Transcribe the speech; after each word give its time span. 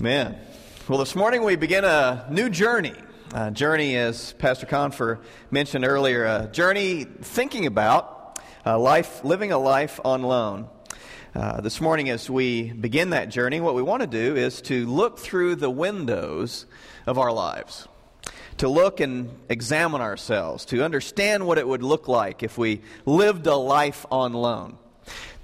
Amen. 0.00 0.38
Well, 0.86 1.00
this 1.00 1.16
morning 1.16 1.42
we 1.42 1.56
begin 1.56 1.84
a 1.84 2.24
new 2.30 2.48
journey. 2.50 2.94
A 3.34 3.50
journey, 3.50 3.96
as 3.96 4.32
Pastor 4.34 4.64
Confer 4.64 5.18
mentioned 5.50 5.84
earlier, 5.84 6.24
a 6.24 6.46
journey 6.52 7.02
thinking 7.02 7.66
about 7.66 8.38
a 8.64 8.78
life, 8.78 9.24
living 9.24 9.50
a 9.50 9.58
life 9.58 9.98
on 10.04 10.22
loan. 10.22 10.68
Uh, 11.34 11.60
this 11.62 11.80
morning, 11.80 12.10
as 12.10 12.30
we 12.30 12.70
begin 12.70 13.10
that 13.10 13.28
journey, 13.28 13.60
what 13.60 13.74
we 13.74 13.82
want 13.82 14.02
to 14.02 14.06
do 14.06 14.36
is 14.36 14.62
to 14.62 14.86
look 14.86 15.18
through 15.18 15.56
the 15.56 15.68
windows 15.68 16.66
of 17.04 17.18
our 17.18 17.32
lives, 17.32 17.88
to 18.58 18.68
look 18.68 19.00
and 19.00 19.28
examine 19.48 20.00
ourselves, 20.00 20.64
to 20.66 20.84
understand 20.84 21.44
what 21.44 21.58
it 21.58 21.66
would 21.66 21.82
look 21.82 22.06
like 22.06 22.44
if 22.44 22.56
we 22.56 22.82
lived 23.04 23.48
a 23.48 23.56
life 23.56 24.06
on 24.12 24.32
loan 24.32 24.78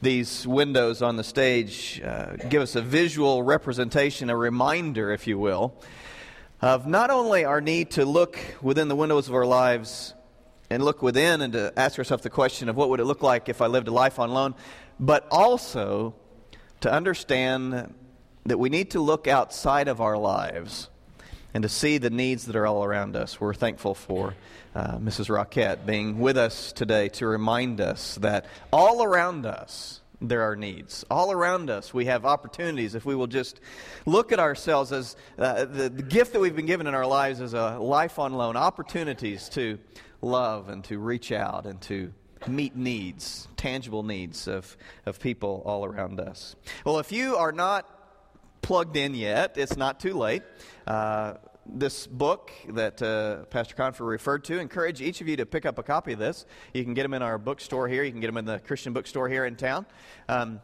these 0.04 0.46
windows 0.46 1.00
on 1.00 1.16
the 1.16 1.24
stage 1.24 2.00
uh, 2.04 2.36
give 2.48 2.60
us 2.60 2.76
a 2.76 2.82
visual 2.82 3.42
representation, 3.42 4.28
a 4.28 4.36
reminder, 4.36 5.10
if 5.10 5.26
you 5.26 5.38
will, 5.38 5.74
of 6.60 6.86
not 6.86 7.10
only 7.10 7.44
our 7.44 7.62
need 7.62 7.90
to 7.92 8.04
look 8.04 8.38
within 8.60 8.88
the 8.88 8.94
windows 8.94 9.28
of 9.28 9.34
our 9.34 9.46
lives 9.46 10.14
and 10.68 10.84
look 10.84 11.00
within 11.02 11.40
and 11.40 11.54
to 11.54 11.72
ask 11.76 11.98
ourselves 11.98 12.22
the 12.22 12.30
question 12.30 12.68
of 12.68 12.76
what 12.76 12.90
would 12.90 13.00
it 13.00 13.06
look 13.06 13.22
like 13.22 13.48
if 13.48 13.62
I 13.62 13.66
lived 13.66 13.88
a 13.88 13.90
life 13.90 14.18
on 14.18 14.30
loan, 14.32 14.54
but 15.00 15.26
also 15.30 16.14
to 16.82 16.92
understand 16.92 17.94
that 18.44 18.58
we 18.58 18.68
need 18.68 18.90
to 18.90 19.00
look 19.00 19.26
outside 19.26 19.88
of 19.88 20.02
our 20.02 20.18
lives 20.18 20.90
and 21.54 21.62
to 21.62 21.68
see 21.68 21.98
the 21.98 22.10
needs 22.10 22.46
that 22.46 22.56
are 22.56 22.66
all 22.66 22.84
around 22.84 23.14
us. 23.16 23.40
We're 23.40 23.54
thankful 23.54 23.94
for 23.94 24.34
uh, 24.74 24.98
Mrs. 24.98 25.28
Rockette 25.28 25.86
being 25.86 26.18
with 26.18 26.36
us 26.36 26.72
today 26.72 27.08
to 27.10 27.26
remind 27.26 27.80
us 27.80 28.16
that 28.16 28.46
all 28.72 29.04
around 29.04 29.46
us 29.46 30.00
there 30.20 30.42
are 30.42 30.56
needs. 30.56 31.04
All 31.10 31.30
around 31.30 31.70
us 31.70 31.94
we 31.94 32.06
have 32.06 32.26
opportunities 32.26 32.94
if 32.94 33.04
we 33.04 33.14
will 33.14 33.28
just 33.28 33.60
look 34.04 34.32
at 34.32 34.40
ourselves 34.40 34.90
as 34.90 35.16
uh, 35.38 35.64
the, 35.64 35.88
the 35.88 36.02
gift 36.02 36.32
that 36.32 36.40
we've 36.40 36.56
been 36.56 36.66
given 36.66 36.86
in 36.88 36.94
our 36.94 37.06
lives 37.06 37.40
as 37.40 37.54
a 37.54 37.78
life 37.78 38.18
on 38.18 38.32
loan, 38.34 38.56
opportunities 38.56 39.48
to 39.50 39.78
love 40.22 40.68
and 40.68 40.82
to 40.84 40.98
reach 40.98 41.30
out 41.30 41.66
and 41.66 41.80
to 41.82 42.12
meet 42.48 42.76
needs, 42.76 43.48
tangible 43.56 44.02
needs 44.02 44.48
of, 44.48 44.76
of 45.06 45.20
people 45.20 45.62
all 45.64 45.84
around 45.84 46.20
us. 46.20 46.56
Well, 46.84 46.98
if 46.98 47.12
you 47.12 47.36
are 47.36 47.52
not 47.52 47.88
plugged 48.60 48.96
in 48.96 49.14
yet, 49.14 49.56
it's 49.56 49.76
not 49.76 50.00
too 50.00 50.14
late. 50.14 50.42
Uh, 50.86 51.34
this 51.66 52.06
book 52.06 52.50
that 52.70 53.00
uh, 53.02 53.44
Pastor 53.46 53.74
Confer 53.74 54.04
referred 54.04 54.44
to. 54.44 54.58
Encourage 54.58 55.00
each 55.00 55.20
of 55.20 55.28
you 55.28 55.36
to 55.36 55.46
pick 55.46 55.66
up 55.66 55.78
a 55.78 55.82
copy 55.82 56.12
of 56.12 56.18
this. 56.18 56.46
You 56.72 56.84
can 56.84 56.94
get 56.94 57.02
them 57.02 57.14
in 57.14 57.22
our 57.22 57.38
bookstore 57.38 57.88
here. 57.88 58.02
You 58.02 58.10
can 58.10 58.20
get 58.20 58.28
them 58.28 58.36
in 58.36 58.44
the 58.44 58.58
Christian 58.60 58.92
bookstore 58.92 59.28
here 59.28 59.44
in 59.44 59.56
town. 59.56 59.86
Um, 60.28 60.60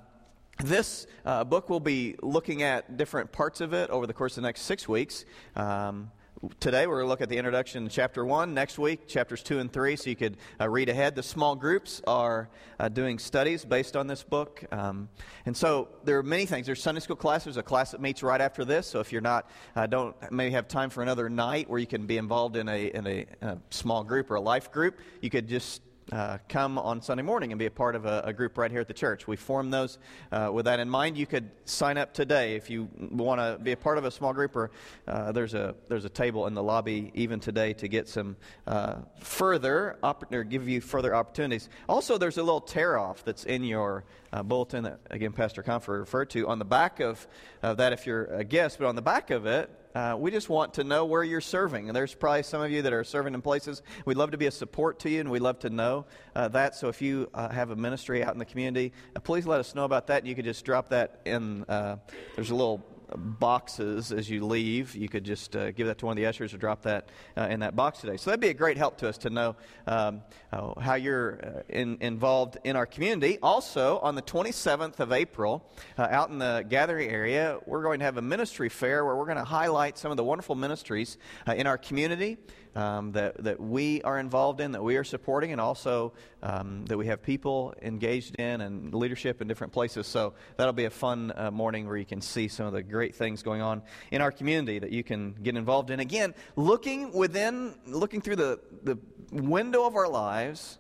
this 0.58 1.06
uh, 1.24 1.44
book 1.44 1.70
will 1.70 1.80
be 1.80 2.16
looking 2.22 2.62
at 2.62 2.96
different 2.96 3.32
parts 3.32 3.60
of 3.60 3.72
it 3.72 3.90
over 3.90 4.06
the 4.06 4.12
course 4.12 4.36
of 4.36 4.42
the 4.42 4.48
next 4.48 4.62
six 4.62 4.88
weeks. 4.88 5.24
Um, 5.56 6.10
Today 6.58 6.86
we're 6.86 6.94
going 6.94 7.04
to 7.04 7.10
look 7.10 7.20
at 7.20 7.28
the 7.28 7.36
introduction 7.36 7.84
to 7.84 7.90
chapter 7.90 8.24
1. 8.24 8.54
Next 8.54 8.78
week, 8.78 9.06
chapters 9.06 9.42
2 9.42 9.58
and 9.58 9.70
3, 9.70 9.94
so 9.96 10.08
you 10.08 10.16
could 10.16 10.38
uh, 10.58 10.70
read 10.70 10.88
ahead. 10.88 11.14
The 11.14 11.22
small 11.22 11.54
groups 11.54 12.00
are 12.06 12.48
uh, 12.78 12.88
doing 12.88 13.18
studies 13.18 13.62
based 13.66 13.94
on 13.94 14.06
this 14.06 14.22
book. 14.22 14.64
Um, 14.72 15.10
and 15.44 15.54
so 15.54 15.88
there 16.04 16.16
are 16.16 16.22
many 16.22 16.46
things. 16.46 16.64
There's 16.64 16.82
Sunday 16.82 17.02
school 17.02 17.14
class. 17.16 17.44
There's 17.44 17.58
a 17.58 17.62
class 17.62 17.90
that 17.90 18.00
meets 18.00 18.22
right 18.22 18.40
after 18.40 18.64
this. 18.64 18.86
So 18.86 19.00
if 19.00 19.12
you're 19.12 19.20
not, 19.20 19.50
uh, 19.76 19.86
don't 19.86 20.16
maybe 20.32 20.52
have 20.52 20.66
time 20.66 20.88
for 20.88 21.02
another 21.02 21.28
night 21.28 21.68
where 21.68 21.78
you 21.78 21.86
can 21.86 22.06
be 22.06 22.16
involved 22.16 22.56
in 22.56 22.70
a, 22.70 22.86
in 22.86 23.06
a, 23.06 23.26
a 23.42 23.58
small 23.68 24.02
group 24.02 24.30
or 24.30 24.36
a 24.36 24.40
life 24.40 24.72
group, 24.72 24.98
you 25.20 25.28
could 25.28 25.46
just 25.46 25.82
uh, 26.12 26.38
come 26.48 26.78
on 26.78 27.00
Sunday 27.00 27.22
morning 27.22 27.52
and 27.52 27.58
be 27.58 27.66
a 27.66 27.70
part 27.70 27.94
of 27.94 28.04
a, 28.04 28.22
a 28.24 28.32
group 28.32 28.58
right 28.58 28.70
here 28.70 28.80
at 28.80 28.88
the 28.88 28.94
church. 28.94 29.28
We 29.28 29.36
form 29.36 29.70
those 29.70 29.98
uh, 30.32 30.50
with 30.52 30.64
that 30.64 30.80
in 30.80 30.88
mind. 30.88 31.16
You 31.16 31.26
could 31.26 31.50
sign 31.64 31.98
up 31.98 32.12
today 32.12 32.56
if 32.56 32.68
you 32.68 32.88
want 32.98 33.40
to 33.40 33.62
be 33.62 33.72
a 33.72 33.76
part 33.76 33.98
of 33.98 34.04
a 34.04 34.10
small 34.10 34.32
group, 34.32 34.56
or 34.56 34.70
uh, 35.06 35.32
there's 35.32 35.54
a 35.54 35.74
there's 35.88 36.04
a 36.04 36.08
table 36.08 36.46
in 36.46 36.54
the 36.54 36.62
lobby 36.62 37.12
even 37.14 37.38
today 37.38 37.72
to 37.74 37.88
get 37.88 38.08
some 38.08 38.36
uh, 38.66 38.96
further 39.20 39.98
or 40.02 40.44
give 40.44 40.68
you 40.68 40.80
further 40.80 41.14
opportunities. 41.14 41.68
Also, 41.88 42.18
there's 42.18 42.38
a 42.38 42.42
little 42.42 42.60
tear 42.60 42.98
off 42.98 43.24
that's 43.24 43.44
in 43.44 43.62
your 43.62 44.04
uh, 44.32 44.42
bulletin 44.42 44.84
that 44.84 45.00
again 45.10 45.32
Pastor 45.32 45.62
Comfort 45.62 46.00
referred 46.00 46.30
to 46.30 46.48
on 46.48 46.58
the 46.58 46.64
back 46.64 47.00
of 47.00 47.26
that 47.62 47.92
if 47.92 48.06
you're 48.06 48.24
a 48.26 48.44
guest, 48.44 48.78
but 48.78 48.86
on 48.86 48.96
the 48.96 49.02
back 49.02 49.30
of 49.30 49.46
it 49.46 49.70
uh, 49.94 50.16
we 50.18 50.30
just 50.30 50.48
want 50.48 50.74
to 50.74 50.84
know 50.84 51.04
where 51.04 51.22
you're 51.22 51.40
serving. 51.40 51.88
And 51.88 51.96
there's 51.96 52.14
probably 52.14 52.42
some 52.42 52.62
of 52.62 52.70
you 52.70 52.82
that 52.82 52.92
are 52.92 53.04
serving 53.04 53.34
in 53.34 53.42
places. 53.42 53.82
We'd 54.04 54.16
love 54.16 54.30
to 54.30 54.38
be 54.38 54.46
a 54.46 54.50
support 54.50 55.00
to 55.00 55.10
you, 55.10 55.20
and 55.20 55.30
we'd 55.30 55.40
love 55.42 55.58
to 55.60 55.70
know 55.70 56.06
uh, 56.34 56.48
that. 56.48 56.76
So 56.76 56.88
if 56.88 57.02
you 57.02 57.28
uh, 57.34 57.48
have 57.48 57.70
a 57.70 57.76
ministry 57.76 58.22
out 58.22 58.32
in 58.32 58.38
the 58.38 58.44
community, 58.44 58.92
uh, 59.16 59.20
please 59.20 59.46
let 59.46 59.60
us 59.60 59.74
know 59.74 59.84
about 59.84 60.06
that. 60.08 60.24
You 60.26 60.34
could 60.34 60.44
just 60.44 60.64
drop 60.64 60.90
that 60.90 61.20
in. 61.24 61.64
Uh, 61.64 61.96
there's 62.36 62.50
a 62.50 62.54
little 62.54 62.84
boxes 63.16 64.12
as 64.12 64.28
you 64.30 64.44
leave. 64.44 64.94
You 64.94 65.08
could 65.08 65.24
just 65.24 65.56
uh, 65.56 65.70
give 65.72 65.86
that 65.86 65.98
to 65.98 66.06
one 66.06 66.12
of 66.12 66.16
the 66.16 66.26
ushers 66.26 66.54
or 66.54 66.58
drop 66.58 66.82
that 66.82 67.08
uh, 67.36 67.48
in 67.50 67.60
that 67.60 67.76
box 67.76 68.00
today. 68.00 68.16
So 68.16 68.30
that'd 68.30 68.40
be 68.40 68.48
a 68.48 68.54
great 68.54 68.76
help 68.76 68.98
to 68.98 69.08
us 69.08 69.18
to 69.18 69.30
know 69.30 69.56
um, 69.86 70.22
uh, 70.52 70.78
how 70.80 70.94
you're 70.94 71.40
uh, 71.42 71.62
in, 71.68 71.98
involved 72.00 72.58
in 72.64 72.76
our 72.76 72.86
community. 72.86 73.38
Also, 73.42 73.98
on 73.98 74.14
the 74.14 74.22
27th 74.22 75.00
of 75.00 75.12
April, 75.12 75.70
uh, 75.98 76.08
out 76.10 76.30
in 76.30 76.38
the 76.38 76.64
gathering 76.68 77.10
area, 77.10 77.58
we're 77.66 77.82
going 77.82 77.98
to 78.00 78.04
have 78.04 78.16
a 78.16 78.22
ministry 78.22 78.68
fair 78.68 79.04
where 79.04 79.16
we're 79.16 79.24
going 79.24 79.36
to 79.36 79.44
highlight 79.44 79.98
some 79.98 80.10
of 80.10 80.16
the 80.16 80.24
wonderful 80.24 80.54
ministries 80.54 81.18
in 81.54 81.66
our 81.66 81.78
community 81.78 82.38
um, 82.74 83.12
that, 83.12 83.42
that 83.44 83.60
we 83.60 84.02
are 84.02 84.18
involved 84.18 84.60
in, 84.60 84.72
that 84.72 84.82
we 84.82 84.96
are 84.96 85.04
supporting, 85.04 85.52
and 85.52 85.60
also 85.60 86.12
um, 86.42 86.84
that 86.86 86.96
we 86.96 87.06
have 87.06 87.22
people 87.22 87.74
engaged 87.82 88.36
in 88.36 88.60
and 88.60 88.94
leadership 88.94 89.42
in 89.42 89.48
different 89.48 89.72
places. 89.72 90.06
So 90.06 90.34
that'll 90.56 90.72
be 90.72 90.84
a 90.84 90.90
fun 90.90 91.32
uh, 91.34 91.50
morning 91.50 91.86
where 91.86 91.96
you 91.96 92.04
can 92.04 92.20
see 92.20 92.48
some 92.48 92.66
of 92.66 92.72
the 92.72 92.82
great 92.82 93.14
things 93.14 93.42
going 93.42 93.60
on 93.60 93.82
in 94.10 94.20
our 94.20 94.30
community 94.30 94.78
that 94.78 94.92
you 94.92 95.02
can 95.02 95.34
get 95.42 95.56
involved 95.56 95.90
in. 95.90 96.00
Again, 96.00 96.34
looking 96.56 97.12
within, 97.12 97.74
looking 97.86 98.20
through 98.20 98.36
the, 98.36 98.60
the 98.82 98.98
window 99.32 99.84
of 99.84 99.96
our 99.96 100.08
lives 100.08 100.78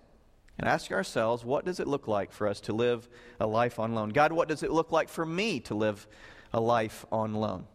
and 0.58 0.68
ask 0.68 0.92
ourselves, 0.92 1.44
what 1.44 1.64
does 1.64 1.80
it 1.80 1.88
look 1.88 2.06
like 2.06 2.32
for 2.32 2.46
us 2.46 2.60
to 2.60 2.72
live 2.72 3.08
a 3.40 3.46
life 3.46 3.78
on 3.78 3.94
loan? 3.94 4.10
God, 4.10 4.32
what 4.32 4.48
does 4.48 4.62
it 4.62 4.70
look 4.70 4.92
like 4.92 5.08
for 5.08 5.24
me 5.24 5.60
to 5.60 5.74
live 5.74 6.06
a 6.52 6.60
life 6.60 7.06
on 7.10 7.34
loan? 7.34 7.66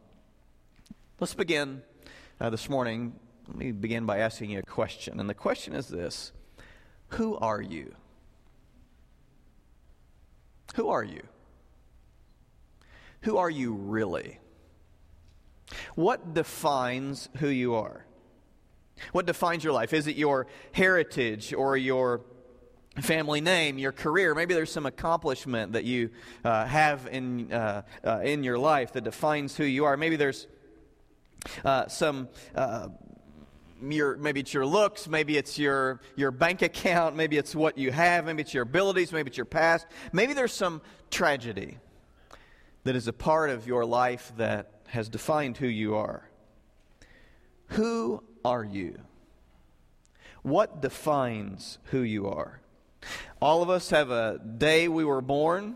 Let's 1.20 1.34
begin 1.34 1.82
uh, 2.40 2.50
this 2.50 2.70
morning 2.70 3.14
let 3.48 3.58
me 3.58 3.72
begin 3.72 4.06
by 4.06 4.20
asking 4.20 4.50
you 4.52 4.60
a 4.60 4.64
question. 4.64 5.20
And 5.20 5.30
the 5.30 5.34
question 5.34 5.74
is 5.74 5.88
this 5.88 6.32
Who 7.10 7.38
are 7.38 7.62
you? 7.62 7.94
Who 10.76 10.90
are 10.90 11.04
you? 11.04 11.24
Who 13.22 13.38
are 13.38 13.50
you 13.50 13.74
really? 13.74 14.40
What 15.96 16.34
defines 16.34 17.30
who 17.38 17.48
you 17.48 17.76
are? 17.76 18.06
What 19.12 19.26
defines 19.26 19.64
your 19.64 19.74
life? 19.74 19.94
Is 19.94 20.08
it 20.08 20.16
your 20.16 20.48
heritage 20.72 21.54
or 21.54 21.76
your 21.76 22.22
family 23.02 23.42
name, 23.42 23.78
your 23.78 23.92
career? 23.92 24.36
Maybe 24.36 24.54
there's 24.54 24.72
some 24.72 24.86
accomplishment 24.86 25.74
that 25.74 25.86
you 25.86 26.12
uh, 26.44 26.66
have 26.66 27.08
in, 27.12 27.52
uh, 27.52 27.82
uh, 28.04 28.22
in 28.24 28.44
your 28.44 28.58
life 28.58 28.94
that 28.94 29.04
defines 29.04 29.56
who 29.58 29.66
you 29.66 29.86
are. 29.86 29.98
Maybe 29.98 30.16
there's 30.16 30.48
uh, 31.64 31.88
some 31.88 32.30
uh, 32.54 32.90
your, 33.92 34.18
maybe 34.18 34.40
it's 34.40 34.54
your 34.54 34.66
looks, 34.66 35.08
maybe 35.08 35.38
it's 35.38 35.58
your, 35.58 36.02
your 36.16 36.32
bank 36.32 36.62
account, 36.62 37.16
maybe 37.16 37.38
it's 37.38 37.56
what 37.56 37.78
you 37.78 37.92
have, 37.92 38.26
maybe 38.26 38.42
it's 38.42 38.54
your 38.54 38.64
abilities, 38.64 39.12
maybe 39.12 39.30
it's 39.30 39.38
your 39.38 39.46
past. 39.46 39.88
Maybe 40.12 40.34
there's 40.34 40.54
some 40.54 40.82
tragedy 41.12 41.78
that 42.84 42.96
is 42.96 43.08
a 43.08 43.14
part 43.14 43.50
of 43.50 43.68
your 43.68 43.86
life 43.86 44.32
that 44.38 44.72
has 44.88 45.10
defined 45.10 45.58
who 45.58 45.68
you 45.68 45.96
are. 45.96 46.30
Who 47.70 48.24
are 48.44 48.64
you? 48.64 49.00
What 50.44 50.82
defines 50.82 51.80
who 51.86 52.02
you 52.02 52.28
are? 52.28 52.62
All 53.42 53.64
of 53.64 53.70
us 53.70 53.90
have 53.90 54.12
a 54.12 54.40
day 54.40 54.88
we 54.88 55.04
were 55.04 55.22
born. 55.22 55.76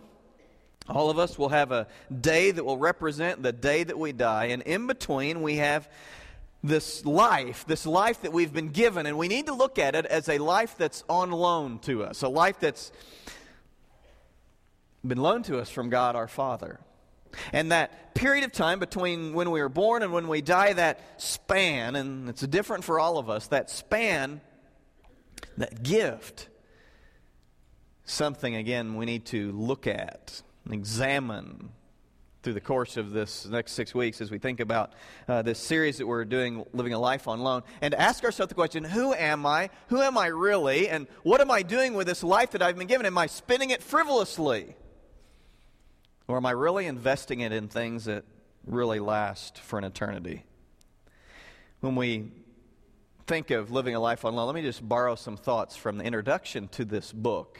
All 0.87 1.09
of 1.09 1.19
us 1.19 1.37
will 1.37 1.49
have 1.49 1.71
a 1.71 1.87
day 2.21 2.51
that 2.51 2.63
will 2.63 2.77
represent 2.77 3.43
the 3.43 3.51
day 3.51 3.83
that 3.83 3.97
we 3.97 4.11
die. 4.11 4.45
And 4.45 4.61
in 4.63 4.87
between, 4.87 5.41
we 5.41 5.57
have 5.57 5.89
this 6.63 7.05
life, 7.05 7.65
this 7.67 7.85
life 7.85 8.21
that 8.21 8.33
we've 8.33 8.53
been 8.53 8.69
given, 8.69 9.05
and 9.05 9.17
we 9.17 9.27
need 9.27 9.45
to 9.45 9.53
look 9.53 9.79
at 9.79 9.95
it 9.95 10.05
as 10.05 10.27
a 10.27 10.37
life 10.37 10.75
that's 10.77 11.03
on 11.09 11.31
loan 11.31 11.79
to 11.79 12.03
us, 12.03 12.21
a 12.21 12.27
life 12.27 12.59
that's 12.59 12.91
been 15.05 15.17
loaned 15.17 15.45
to 15.45 15.59
us 15.59 15.69
from 15.69 15.89
God 15.89 16.15
our 16.15 16.27
Father. 16.27 16.79
And 17.53 17.71
that 17.71 18.15
period 18.15 18.43
of 18.43 18.51
time 18.51 18.79
between 18.79 19.33
when 19.33 19.51
we 19.51 19.61
were 19.61 19.69
born 19.69 20.03
and 20.03 20.11
when 20.11 20.27
we 20.27 20.41
die, 20.41 20.73
that 20.73 21.21
span, 21.21 21.95
and 21.95 22.27
it's 22.27 22.41
different 22.41 22.83
for 22.83 22.99
all 22.99 23.17
of 23.17 23.29
us, 23.29 23.47
that 23.47 23.69
span, 23.69 24.41
that 25.57 25.83
gift, 25.83 26.49
something 28.03 28.55
again 28.55 28.95
we 28.95 29.05
need 29.05 29.25
to 29.25 29.51
look 29.51 29.87
at 29.87 30.41
and 30.65 30.73
examine 30.73 31.69
through 32.41 32.53
the 32.53 32.61
course 32.61 32.97
of 32.97 33.11
this 33.11 33.45
next 33.45 33.73
six 33.73 33.93
weeks 33.93 34.21
as 34.21 34.31
we 34.31 34.39
think 34.39 34.59
about 34.59 34.93
uh, 35.27 35.41
this 35.41 35.59
series 35.59 35.97
that 35.97 36.07
we're 36.07 36.25
doing, 36.25 36.65
Living 36.73 36.93
a 36.93 36.99
Life 36.99 37.27
on 37.27 37.41
Loan, 37.41 37.63
and 37.81 37.93
ask 37.93 38.23
ourselves 38.23 38.49
the 38.49 38.55
question 38.55 38.83
who 38.83 39.13
am 39.13 39.45
I? 39.45 39.69
Who 39.87 40.01
am 40.01 40.17
I 40.17 40.27
really? 40.27 40.89
And 40.89 41.07
what 41.23 41.41
am 41.41 41.51
I 41.51 41.63
doing 41.63 41.93
with 41.93 42.07
this 42.07 42.23
life 42.23 42.51
that 42.51 42.61
I've 42.61 42.77
been 42.77 42.87
given? 42.87 43.05
Am 43.05 43.17
I 43.17 43.27
spending 43.27 43.71
it 43.71 43.83
frivolously? 43.83 44.75
Or 46.27 46.37
am 46.37 46.45
I 46.45 46.51
really 46.51 46.85
investing 46.85 47.41
it 47.41 47.51
in 47.51 47.67
things 47.67 48.05
that 48.05 48.23
really 48.65 48.99
last 48.99 49.59
for 49.59 49.79
an 49.79 49.83
eternity. 49.83 50.43
When 51.81 51.95
we 51.95 52.31
think 53.25 53.51
of 53.51 53.71
living 53.71 53.95
a 53.95 53.99
life 53.99 54.25
on 54.25 54.35
loan, 54.35 54.47
let 54.47 54.55
me 54.55 54.61
just 54.61 54.87
borrow 54.87 55.15
some 55.15 55.37
thoughts 55.37 55.75
from 55.75 55.97
the 55.97 56.03
introduction 56.03 56.67
to 56.69 56.85
this 56.85 57.11
book. 57.11 57.59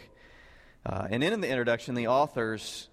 Uh, 0.86 1.08
and 1.10 1.24
in 1.24 1.42
the 1.42 1.50
introduction, 1.50 1.96
the 1.96 2.08
authors 2.08 2.89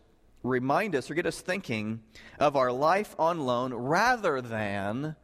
remind 0.49 0.95
us 0.95 1.11
or 1.11 1.15
get 1.15 1.27
us 1.27 1.41
thinking 1.41 2.01
of 2.39 2.57
our 2.57 2.73
life 2.73 3.15
on 3.19 3.41
loan 3.41 3.73
rather 3.75 4.41
than 4.41 5.17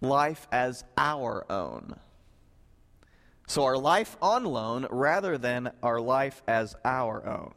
life 0.00 0.46
as 0.52 0.84
our 0.96 1.50
own. 1.50 1.96
So, 3.46 3.64
our 3.64 3.78
life 3.78 4.16
on 4.20 4.44
loan 4.44 4.86
rather 4.90 5.38
than 5.38 5.70
our 5.82 6.00
life 6.00 6.42
as 6.46 6.76
our 6.84 7.26
own. 7.26 7.54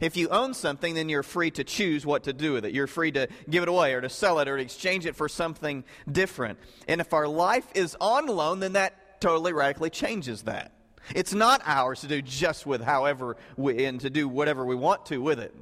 If 0.00 0.16
you 0.16 0.28
own 0.28 0.54
something, 0.54 0.94
then 0.94 1.08
you're 1.08 1.22
free 1.22 1.50
to 1.52 1.64
choose 1.64 2.04
what 2.04 2.24
to 2.24 2.32
do 2.32 2.52
with 2.52 2.64
it. 2.64 2.72
You're 2.72 2.86
free 2.86 3.12
to 3.12 3.28
give 3.48 3.62
it 3.62 3.68
away 3.68 3.94
or 3.94 4.00
to 4.00 4.08
sell 4.08 4.38
it 4.38 4.48
or 4.48 4.56
to 4.56 4.62
exchange 4.62 5.06
it 5.06 5.16
for 5.16 5.28
something 5.28 5.84
different. 6.10 6.58
And 6.88 7.00
if 7.00 7.12
our 7.12 7.28
life 7.28 7.66
is 7.74 7.96
on 8.00 8.26
loan, 8.26 8.60
then 8.60 8.74
that 8.74 9.20
totally 9.20 9.52
radically 9.52 9.90
changes 9.90 10.42
that. 10.42 10.72
It's 11.14 11.34
not 11.34 11.62
ours 11.64 12.00
to 12.02 12.06
do 12.06 12.22
just 12.22 12.66
with 12.66 12.82
however 12.82 13.36
we, 13.56 13.84
and 13.84 14.00
to 14.00 14.10
do 14.10 14.28
whatever 14.28 14.64
we 14.64 14.74
want 14.74 15.06
to 15.06 15.18
with 15.18 15.40
it. 15.40 15.54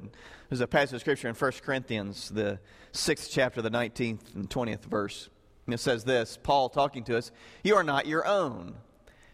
There's 0.49 0.61
a 0.61 0.67
passage 0.67 0.95
of 0.95 1.01
scripture 1.01 1.27
in 1.27 1.35
1 1.35 1.51
Corinthians, 1.63 2.29
the 2.29 2.59
sixth 2.91 3.29
chapter, 3.31 3.61
the 3.61 3.71
19th 3.71 4.35
and 4.35 4.49
20th 4.49 4.85
verse. 4.85 5.29
It 5.67 5.79
says 5.79 6.03
this 6.03 6.37
Paul 6.41 6.69
talking 6.69 7.03
to 7.05 7.17
us, 7.17 7.31
You 7.63 7.75
are 7.75 7.83
not 7.83 8.05
your 8.05 8.25
own. 8.25 8.75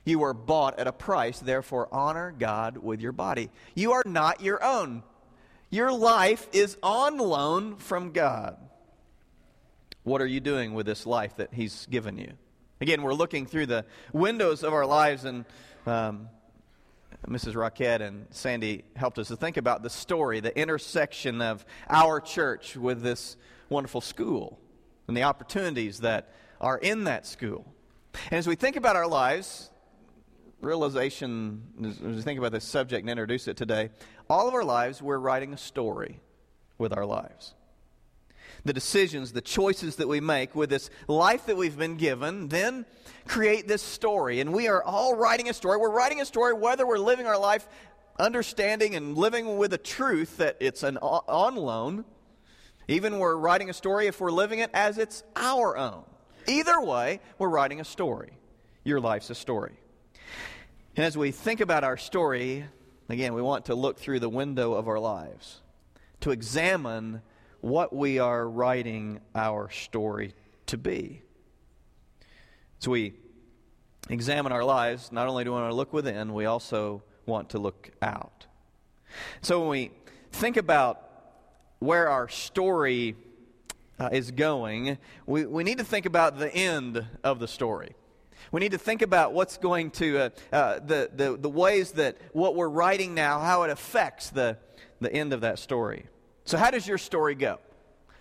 You 0.03 0.19
were 0.19 0.33
bought 0.33 0.79
at 0.79 0.87
a 0.87 0.91
price, 0.91 1.39
therefore 1.39 1.89
honor 1.91 2.33
God 2.37 2.77
with 2.77 3.01
your 3.01 3.11
body. 3.11 3.49
You 3.73 3.93
are 3.93 4.03
not 4.05 4.39
your 4.41 4.63
own. 4.63 5.01
Your 5.71 5.91
life 5.91 6.47
is 6.53 6.77
on 6.83 7.17
loan 7.17 7.77
from 7.77 8.11
God. 8.11 8.57
What 10.03 10.21
are 10.21 10.27
you 10.27 10.39
doing 10.39 10.75
with 10.75 10.85
this 10.85 11.07
life 11.07 11.37
that 11.37 11.53
He's 11.53 11.87
given 11.87 12.19
you? 12.19 12.33
Again, 12.79 13.01
we're 13.01 13.13
looking 13.13 13.47
through 13.47 13.65
the 13.65 13.85
windows 14.13 14.63
of 14.63 14.73
our 14.73 14.85
lives, 14.85 15.25
and 15.25 15.43
um, 15.87 16.29
Mrs. 17.27 17.53
Rockette 17.53 18.01
and 18.01 18.27
Sandy 18.29 18.83
helped 18.95 19.19
us 19.19 19.29
to 19.29 19.35
think 19.35 19.57
about 19.57 19.83
the 19.83 19.89
story, 19.89 20.39
the 20.39 20.57
intersection 20.57 21.41
of 21.41 21.65
our 21.89 22.19
church 22.19 22.75
with 22.75 23.01
this 23.01 23.37
wonderful 23.69 24.01
school 24.01 24.59
and 25.07 25.15
the 25.15 25.23
opportunities 25.23 25.99
that 25.99 26.33
are 26.61 26.77
in 26.77 27.05
that 27.05 27.25
school. 27.25 27.65
And 28.31 28.37
as 28.37 28.47
we 28.47 28.55
think 28.55 28.75
about 28.75 28.95
our 28.95 29.07
lives, 29.07 29.69
realization, 30.61 31.61
as 31.83 31.99
we 31.99 32.21
think 32.21 32.39
about 32.39 32.51
this 32.51 32.63
subject 32.63 33.01
and 33.01 33.09
introduce 33.09 33.47
it 33.47 33.57
today, 33.57 33.89
all 34.29 34.47
of 34.47 34.53
our 34.53 34.63
lives, 34.63 35.01
we're 35.01 35.17
writing 35.17 35.53
a 35.53 35.57
story 35.57 36.19
with 36.77 36.95
our 36.95 37.05
lives. 37.05 37.53
The 38.65 38.73
decisions, 38.73 39.31
the 39.31 39.41
choices 39.41 39.97
that 39.97 40.07
we 40.07 40.19
make 40.19 40.55
with 40.55 40.69
this 40.69 40.89
life 41.07 41.45
that 41.45 41.55
we've 41.55 41.77
been 41.77 41.97
given, 41.97 42.49
then 42.49 42.85
create 43.27 43.67
this 43.67 43.81
story. 43.81 44.39
And 44.39 44.53
we 44.53 44.67
are 44.67 44.83
all 44.83 45.15
writing 45.15 45.49
a 45.49 45.53
story. 45.53 45.77
We're 45.77 45.91
writing 45.91 46.19
a 46.19 46.25
story 46.25 46.53
whether 46.53 46.85
we're 46.85 46.97
living 46.97 47.27
our 47.27 47.39
life 47.39 47.67
understanding 48.19 48.95
and 48.95 49.17
living 49.17 49.57
with 49.57 49.71
the 49.71 49.77
truth 49.77 50.37
that 50.37 50.57
it's 50.59 50.83
an 50.83 50.97
on 50.97 51.55
loan. 51.55 52.05
Even 52.87 53.19
we're 53.19 53.35
writing 53.35 53.69
a 53.69 53.73
story 53.73 54.07
if 54.07 54.19
we're 54.19 54.31
living 54.31 54.59
it 54.59 54.69
as 54.73 54.97
it's 54.97 55.23
our 55.35 55.75
own. 55.77 56.03
Either 56.47 56.79
way, 56.79 57.19
we're 57.39 57.49
writing 57.49 57.79
a 57.79 57.85
story. 57.85 58.37
Your 58.83 58.99
life's 58.99 59.29
a 59.29 59.35
story. 59.35 59.73
And 60.95 61.05
as 61.05 61.17
we 61.17 61.31
think 61.31 61.59
about 61.59 61.83
our 61.83 61.97
story, 61.97 62.65
again, 63.09 63.33
we 63.33 63.41
want 63.41 63.65
to 63.65 63.75
look 63.75 63.97
through 63.97 64.19
the 64.19 64.29
window 64.29 64.73
of 64.73 64.87
our 64.87 64.99
lives 64.99 65.61
to 66.21 66.31
examine 66.31 67.21
what 67.65 67.91
we 67.91 68.19
are 68.19 68.47
writing 68.47 69.19
our 69.33 69.71
story 69.71 70.35
to 70.67 70.77
be. 70.77 71.23
So 72.77 72.91
we 72.91 73.15
examine 74.07 74.51
our 74.51 74.63
lives, 74.63 75.11
not 75.11 75.27
only 75.27 75.43
do 75.43 75.49
we 75.49 75.59
want 75.59 75.71
to 75.71 75.75
look 75.75 75.91
within, 75.91 76.35
we 76.35 76.45
also 76.45 77.01
want 77.25 77.49
to 77.49 77.57
look 77.57 77.89
out. 78.03 78.45
So 79.41 79.61
when 79.61 79.69
we 79.69 79.91
think 80.31 80.57
about 80.57 81.09
where 81.79 82.07
our 82.07 82.29
story 82.29 83.15
uh, 83.97 84.09
is 84.11 84.29
going, 84.29 84.99
we, 85.25 85.47
we 85.47 85.63
need 85.63 85.79
to 85.79 85.83
think 85.83 86.05
about 86.05 86.37
the 86.37 86.53
end 86.53 87.03
of 87.23 87.39
the 87.39 87.47
story. 87.47 87.95
We 88.51 88.59
need 88.59 88.73
to 88.73 88.77
think 88.77 89.01
about 89.01 89.33
what's 89.33 89.57
going 89.57 89.89
to, 89.91 90.19
uh, 90.19 90.29
uh, 90.53 90.79
the, 90.85 91.09
the, 91.15 91.35
the 91.35 91.49
ways 91.49 91.93
that 91.93 92.17
what 92.31 92.53
we're 92.53 92.69
writing 92.69 93.15
now, 93.15 93.39
how 93.39 93.63
it 93.63 93.71
affects 93.71 94.29
the, 94.29 94.59
the 95.01 95.11
end 95.11 95.33
of 95.33 95.41
that 95.41 95.57
story. 95.57 96.05
So, 96.45 96.57
how 96.57 96.69
does 96.69 96.87
your 96.87 96.99
story 96.99 97.33
go? 97.33 97.57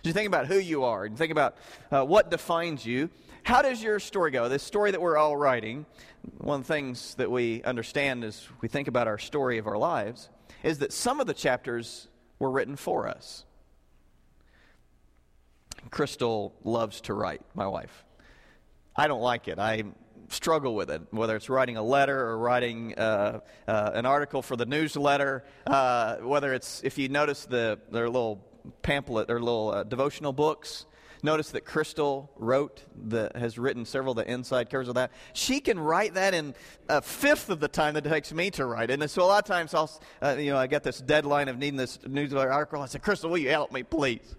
Do 0.01 0.09
you 0.09 0.13
think 0.13 0.27
about 0.27 0.47
who 0.47 0.57
you 0.57 0.83
are? 0.83 1.07
Do 1.07 1.13
you 1.13 1.17
think 1.17 1.31
about 1.31 1.57
uh, 1.91 2.03
what 2.03 2.31
defines 2.31 2.85
you? 2.85 3.09
How 3.43 3.61
does 3.61 3.81
your 3.81 3.99
story 3.99 4.31
go? 4.31 4.49
This 4.49 4.63
story 4.63 4.89
that 4.89 4.99
we're 4.99 5.17
all 5.17 5.37
writing, 5.37 5.85
one 6.39 6.61
of 6.61 6.67
the 6.67 6.73
things 6.73 7.13
that 7.15 7.29
we 7.29 7.61
understand 7.63 8.23
as 8.23 8.47
we 8.61 8.67
think 8.67 8.87
about 8.87 9.07
our 9.07 9.19
story 9.19 9.59
of 9.59 9.67
our 9.67 9.77
lives 9.77 10.29
is 10.63 10.79
that 10.79 10.91
some 10.91 11.19
of 11.19 11.27
the 11.27 11.33
chapters 11.35 12.07
were 12.39 12.49
written 12.49 12.75
for 12.75 13.07
us. 13.07 13.45
Crystal 15.91 16.55
loves 16.63 17.01
to 17.01 17.13
write, 17.13 17.41
my 17.53 17.67
wife. 17.67 18.03
I 18.95 19.07
don't 19.07 19.21
like 19.21 19.47
it. 19.47 19.59
I 19.59 19.83
struggle 20.29 20.75
with 20.75 20.89
it, 20.89 21.01
whether 21.11 21.35
it's 21.35 21.49
writing 21.49 21.77
a 21.77 21.83
letter 21.83 22.19
or 22.19 22.37
writing 22.37 22.97
uh, 22.97 23.39
uh, 23.67 23.91
an 23.93 24.05
article 24.05 24.41
for 24.41 24.55
the 24.55 24.65
newsletter, 24.65 25.43
uh, 25.67 26.17
whether 26.17 26.53
it's, 26.53 26.81
if 26.83 26.97
you 26.97 27.09
notice 27.09 27.45
the, 27.45 27.79
their 27.91 28.09
little 28.09 28.43
pamphlet, 28.81 29.27
their 29.27 29.39
little 29.39 29.71
uh, 29.71 29.83
devotional 29.83 30.33
books, 30.33 30.85
notice 31.23 31.51
that 31.51 31.65
Crystal 31.65 32.31
wrote, 32.37 32.83
the, 32.95 33.31
has 33.35 33.57
written 33.57 33.85
several 33.85 34.11
of 34.11 34.25
the 34.25 34.31
inside 34.31 34.69
covers 34.69 34.87
of 34.87 34.95
that. 34.95 35.11
She 35.33 35.59
can 35.59 35.79
write 35.79 36.13
that 36.13 36.33
in 36.33 36.53
a 36.87 37.01
fifth 37.01 37.49
of 37.49 37.59
the 37.59 37.67
time 37.67 37.95
that 37.95 38.05
it 38.05 38.09
takes 38.09 38.31
me 38.31 38.51
to 38.51 38.65
write 38.65 38.91
it. 38.91 39.01
And 39.01 39.09
so 39.09 39.23
a 39.23 39.25
lot 39.25 39.43
of 39.43 39.45
times 39.45 39.73
I'll, 39.73 39.91
uh, 40.21 40.35
you 40.37 40.51
know, 40.51 40.57
I 40.57 40.67
get 40.67 40.83
this 40.83 40.99
deadline 40.99 41.47
of 41.47 41.57
needing 41.57 41.77
this 41.77 41.99
newsletter 42.07 42.51
article. 42.51 42.81
I 42.81 42.85
say, 42.85 42.99
Crystal, 42.99 43.29
will 43.29 43.39
you 43.39 43.49
help 43.49 43.71
me, 43.71 43.83
please? 43.83 44.35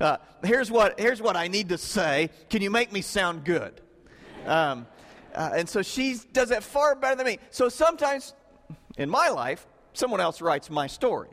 Uh, 0.00 0.16
here's, 0.44 0.70
what, 0.70 0.98
here's 0.98 1.20
what 1.20 1.36
I 1.36 1.48
need 1.48 1.68
to 1.70 1.78
say. 1.78 2.30
Can 2.50 2.62
you 2.62 2.70
make 2.70 2.92
me 2.92 3.02
sound 3.02 3.44
good? 3.44 3.80
Um, 4.46 4.86
uh, 5.34 5.50
and 5.56 5.68
so 5.68 5.82
she 5.82 6.16
does 6.32 6.50
it 6.50 6.62
far 6.62 6.94
better 6.94 7.16
than 7.16 7.26
me. 7.26 7.38
So 7.50 7.68
sometimes 7.68 8.34
in 8.96 9.08
my 9.08 9.28
life, 9.28 9.66
someone 9.92 10.20
else 10.20 10.40
writes 10.40 10.70
my 10.70 10.86
story. 10.86 11.30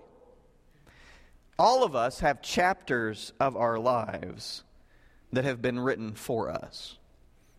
All 1.58 1.84
of 1.84 1.96
us 1.96 2.20
have 2.20 2.42
chapters 2.42 3.34
of 3.40 3.56
our 3.56 3.80
lives 3.80 4.64
that 5.32 5.46
have 5.46 5.62
been 5.62 5.80
written 5.80 6.14
for 6.14 6.50
us. 6.50 6.98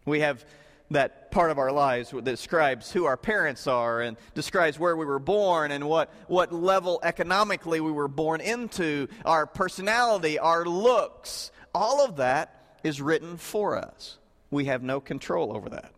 We 0.04 0.20
have 0.20 0.44
that 0.90 1.30
part 1.30 1.50
of 1.50 1.58
our 1.58 1.72
lives 1.72 2.10
that 2.10 2.24
describes 2.24 2.92
who 2.92 3.06
our 3.06 3.16
parents 3.16 3.66
are 3.66 4.00
and 4.00 4.16
describes 4.34 4.78
where 4.78 4.96
we 4.96 5.04
were 5.04 5.18
born 5.18 5.72
and 5.72 5.88
what, 5.88 6.12
what 6.28 6.52
level 6.52 7.00
economically 7.02 7.80
we 7.80 7.90
were 7.90 8.08
born 8.08 8.40
into, 8.40 9.08
our 9.24 9.46
personality, 9.46 10.38
our 10.38 10.64
looks. 10.64 11.50
All 11.74 12.04
of 12.04 12.16
that 12.16 12.78
is 12.84 13.00
written 13.00 13.36
for 13.36 13.76
us. 13.76 14.18
We 14.50 14.66
have 14.66 14.82
no 14.82 15.00
control 15.00 15.56
over 15.56 15.70
that. 15.70 15.92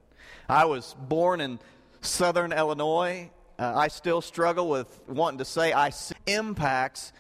I 0.49 0.65
was 0.65 0.97
born 0.99 1.43
in 1.43 1.59
southern 2.01 2.53
Illinois. 2.53 3.31
Uh, 3.59 3.75
I 3.77 3.89
still 3.89 4.23
struggle 4.23 4.71
with 4.71 5.01
wanting 5.07 5.39
to 5.39 5.45
say 5.45 5.75
I 5.75 5.91
see 5.91 6.15
impacts 6.27 7.13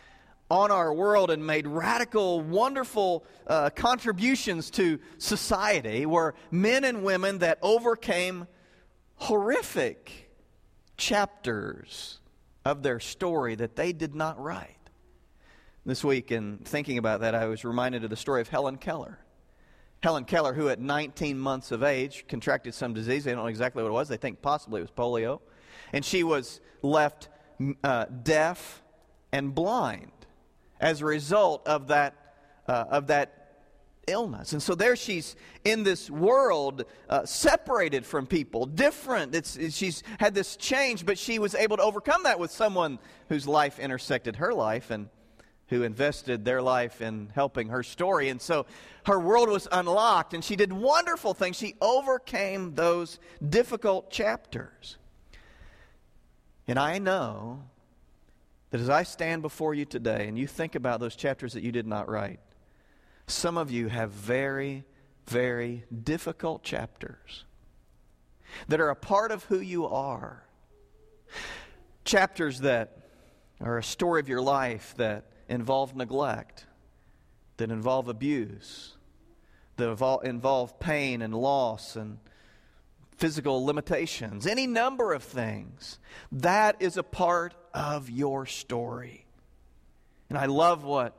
on 0.51 0.71
our 0.71 0.95
world 0.95 1.31
and 1.31 1.47
made 1.47 1.67
radical, 1.67 2.41
wonderful 2.41 3.27
uh, 3.47 3.69
contributions 3.69 4.71
to 4.71 4.99
society 5.19 6.07
were 6.07 6.35
men 6.51 6.85
and 6.85 7.03
women 7.03 7.39
that 7.39 7.59
overcame 7.61 8.47
horrific 9.17 10.31
chapters 10.97 12.21
of 12.65 12.83
their 12.83 12.99
story 12.99 13.57
that 13.57 13.77
they 13.77 13.93
did 13.93 14.15
not 14.15 14.41
write. 14.41 14.75
This 15.85 16.03
week, 16.03 16.33
in 16.33 16.59
thinking 16.65 16.97
about 16.97 17.21
that, 17.21 17.35
I 17.35 17.47
was 17.47 17.63
reminded 17.63 18.05
of 18.05 18.11
the 18.11 18.17
story 18.17 18.41
of 18.41 18.49
Helen 18.49 18.79
Keller. 18.79 19.19
Helen 20.03 20.25
Keller, 20.25 20.55
who 20.55 20.69
at 20.69 20.81
19 20.81 21.39
months 21.39 21.73
of 21.73 21.83
age 21.83 22.25
contracted 22.29 22.75
some 22.75 22.95
disease. 22.95 23.25
They 23.25 23.33
don't 23.33 23.41
know 23.41 23.47
exactly 23.47 23.83
what 23.83 23.89
it 23.89 23.93
was. 23.93 24.09
They 24.09 24.17
think 24.17 24.41
possibly 24.43 24.81
it 24.81 24.85
was 24.85 24.91
polio. 24.91 25.41
And 25.93 26.05
she 26.05 26.23
was 26.23 26.61
left 26.83 27.29
uh, 27.83 28.07
deaf 28.23 28.83
and 29.33 29.55
blind 29.55 30.13
as 30.81 31.01
a 31.01 31.07
result 31.07 31.67
of 31.67 31.89
that, 31.89 32.15
uh, 32.69 32.85
of 32.91 33.09
that 33.09 33.39
illness. 34.07 34.53
And 34.53 34.63
so 34.63 34.75
there 34.75 34.97
she's 34.97 35.37
in 35.65 35.83
this 35.83 36.09
world 36.09 36.85
uh, 37.09 37.25
separated 37.25 38.07
from 38.07 38.27
people, 38.27 38.67
different. 38.67 39.35
It's, 39.35 39.75
she's 39.75 40.03
had 40.19 40.35
this 40.35 40.57
change, 40.57 41.05
but 41.05 41.19
she 41.19 41.39
was 41.39 41.55
able 41.55 41.77
to 41.77 41.83
overcome 41.83 42.23
that 42.23 42.39
with 42.39 42.51
someone 42.51 42.99
whose 43.29 43.47
life 43.47 43.79
intersected 43.79 44.37
her 44.37 44.55
life. 44.55 44.91
And 44.91 45.09
who 45.69 45.83
invested 45.83 46.45
their 46.45 46.63
life 46.63 47.01
in 47.01 47.31
helping 47.35 47.69
her 47.69 47.83
story. 47.83 48.29
And 48.29 48.41
so 48.41 48.67
her 49.07 49.21
world 49.21 49.49
was 49.49 49.69
unlocked, 49.71 50.35
and 50.35 50.43
she 50.43 50.57
did 50.57 50.73
wonderful 50.73 51.35
things. 51.35 51.57
She 51.57 51.75
overcame 51.81 52.75
those 52.75 53.19
difficult 53.47 54.11
chapters. 54.11 54.97
And 56.67 56.79
I 56.79 56.99
know 56.99 57.65
that 58.71 58.81
as 58.81 58.91
I 58.91 59.03
stand 59.03 59.43
before 59.43 59.75
you 59.75 59.85
today 59.85 60.27
and 60.29 60.39
you 60.39 60.47
think 60.47 60.75
about 60.75 61.01
those 61.01 61.17
chapters 61.17 61.53
that 61.55 61.63
you 61.63 61.73
did 61.73 61.87
not 61.87 62.09
write, 62.09 62.41
some 63.27 63.57
of 63.57 63.71
you 63.71 63.89
have 63.89 64.11
very, 64.11 64.85
very 65.27 65.85
difficult 66.05 66.63
chapters 66.63 67.45
that 68.69 68.81
are 68.81 68.91
a 68.91 68.97
part 68.97 69.31
of 69.31 69.45
who 69.45 69.61
you 69.61 69.87
are. 69.87 70.45
Chapters 72.05 72.61
that 72.61 72.99
are 73.61 73.79
a 73.79 73.83
story 73.83 74.21
of 74.21 74.29
your 74.29 74.41
life 74.41 74.95
that 74.97 75.25
involve 75.49 75.97
neglect, 75.97 76.67
that 77.57 77.71
involve 77.71 78.09
abuse, 78.09 78.97
that 79.77 80.21
involve 80.25 80.81
pain 80.81 81.23
and 81.23 81.35
loss 81.35 81.97
and 81.97 82.19
physical 83.17 83.65
limitations, 83.65 84.47
any 84.47 84.67
number 84.67 85.13
of 85.13 85.23
things. 85.23 85.99
That 86.31 86.77
is 86.81 86.97
a 86.97 87.03
part 87.03 87.55
of 87.75 88.09
your 88.11 88.47
story. 88.47 89.27
And 90.29 90.39
I 90.39 90.47
love 90.47 90.85
what 90.85 91.15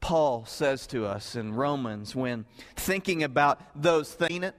Paul 0.00 0.44
says 0.44 0.86
to 0.88 1.06
us 1.06 1.34
in 1.34 1.54
Romans 1.54 2.14
when 2.14 2.44
thinking 2.76 3.22
about 3.24 3.60
those 3.74 4.12
things 4.12 4.52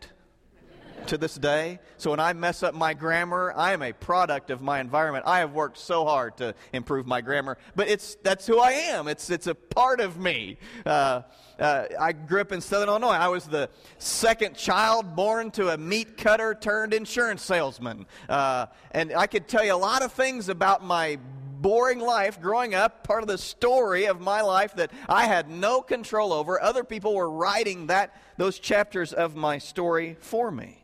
to 1.07 1.17
this 1.17 1.35
day. 1.35 1.79
So 1.97 2.11
when 2.11 2.19
I 2.19 2.33
mess 2.33 2.63
up 2.63 2.73
my 2.73 2.93
grammar, 2.93 3.53
I 3.55 3.73
am 3.73 3.81
a 3.81 3.93
product 3.93 4.51
of 4.51 4.61
my 4.61 4.79
environment. 4.79 5.25
I 5.27 5.39
have 5.39 5.53
worked 5.53 5.77
so 5.77 6.05
hard 6.05 6.37
to 6.37 6.53
improve 6.73 7.07
my 7.07 7.21
grammar, 7.21 7.57
but 7.75 7.87
it's 7.87 8.15
that's 8.23 8.45
who 8.45 8.59
I 8.59 8.71
am. 8.71 9.07
It's 9.07 9.29
it's 9.29 9.47
a 9.47 9.55
part 9.55 9.99
of 9.99 10.17
me. 10.17 10.57
Uh, 10.85 11.21
uh, 11.59 11.85
I 11.99 12.11
grew 12.11 12.41
up 12.41 12.51
in 12.51 12.61
Southern 12.61 12.89
Illinois. 12.89 13.09
I 13.09 13.29
was 13.29 13.45
the 13.45 13.69
second 13.97 14.55
child 14.55 15.15
born 15.15 15.49
to 15.51 15.69
a 15.69 15.77
meat 15.77 16.17
cutter 16.17 16.53
turned 16.53 16.93
insurance 16.93 17.41
salesman, 17.41 18.05
uh, 18.29 18.67
and 18.91 19.13
I 19.13 19.27
could 19.27 19.47
tell 19.47 19.63
you 19.63 19.73
a 19.73 19.75
lot 19.75 20.03
of 20.03 20.11
things 20.11 20.49
about 20.49 20.83
my 20.83 21.17
boring 21.61 21.99
life 21.99 22.39
growing 22.39 22.75
up, 22.75 23.03
part 23.03 23.23
of 23.23 23.27
the 23.27 23.37
story 23.37 24.05
of 24.05 24.21
my 24.21 24.41
life 24.41 24.75
that 24.75 24.91
I 25.09 25.25
had 25.25 25.49
no 25.49 25.81
control 25.81 26.31
over. 26.31 26.61
Other 26.61 26.83
people 26.83 27.15
were 27.15 27.29
writing 27.29 27.87
that 27.87 28.15
those 28.37 28.59
chapters 28.59 29.13
of 29.13 29.35
my 29.35 29.57
story 29.57 30.17
for 30.19 30.51
me. 30.51 30.83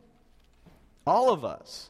All 1.06 1.32
of 1.32 1.44
us 1.44 1.90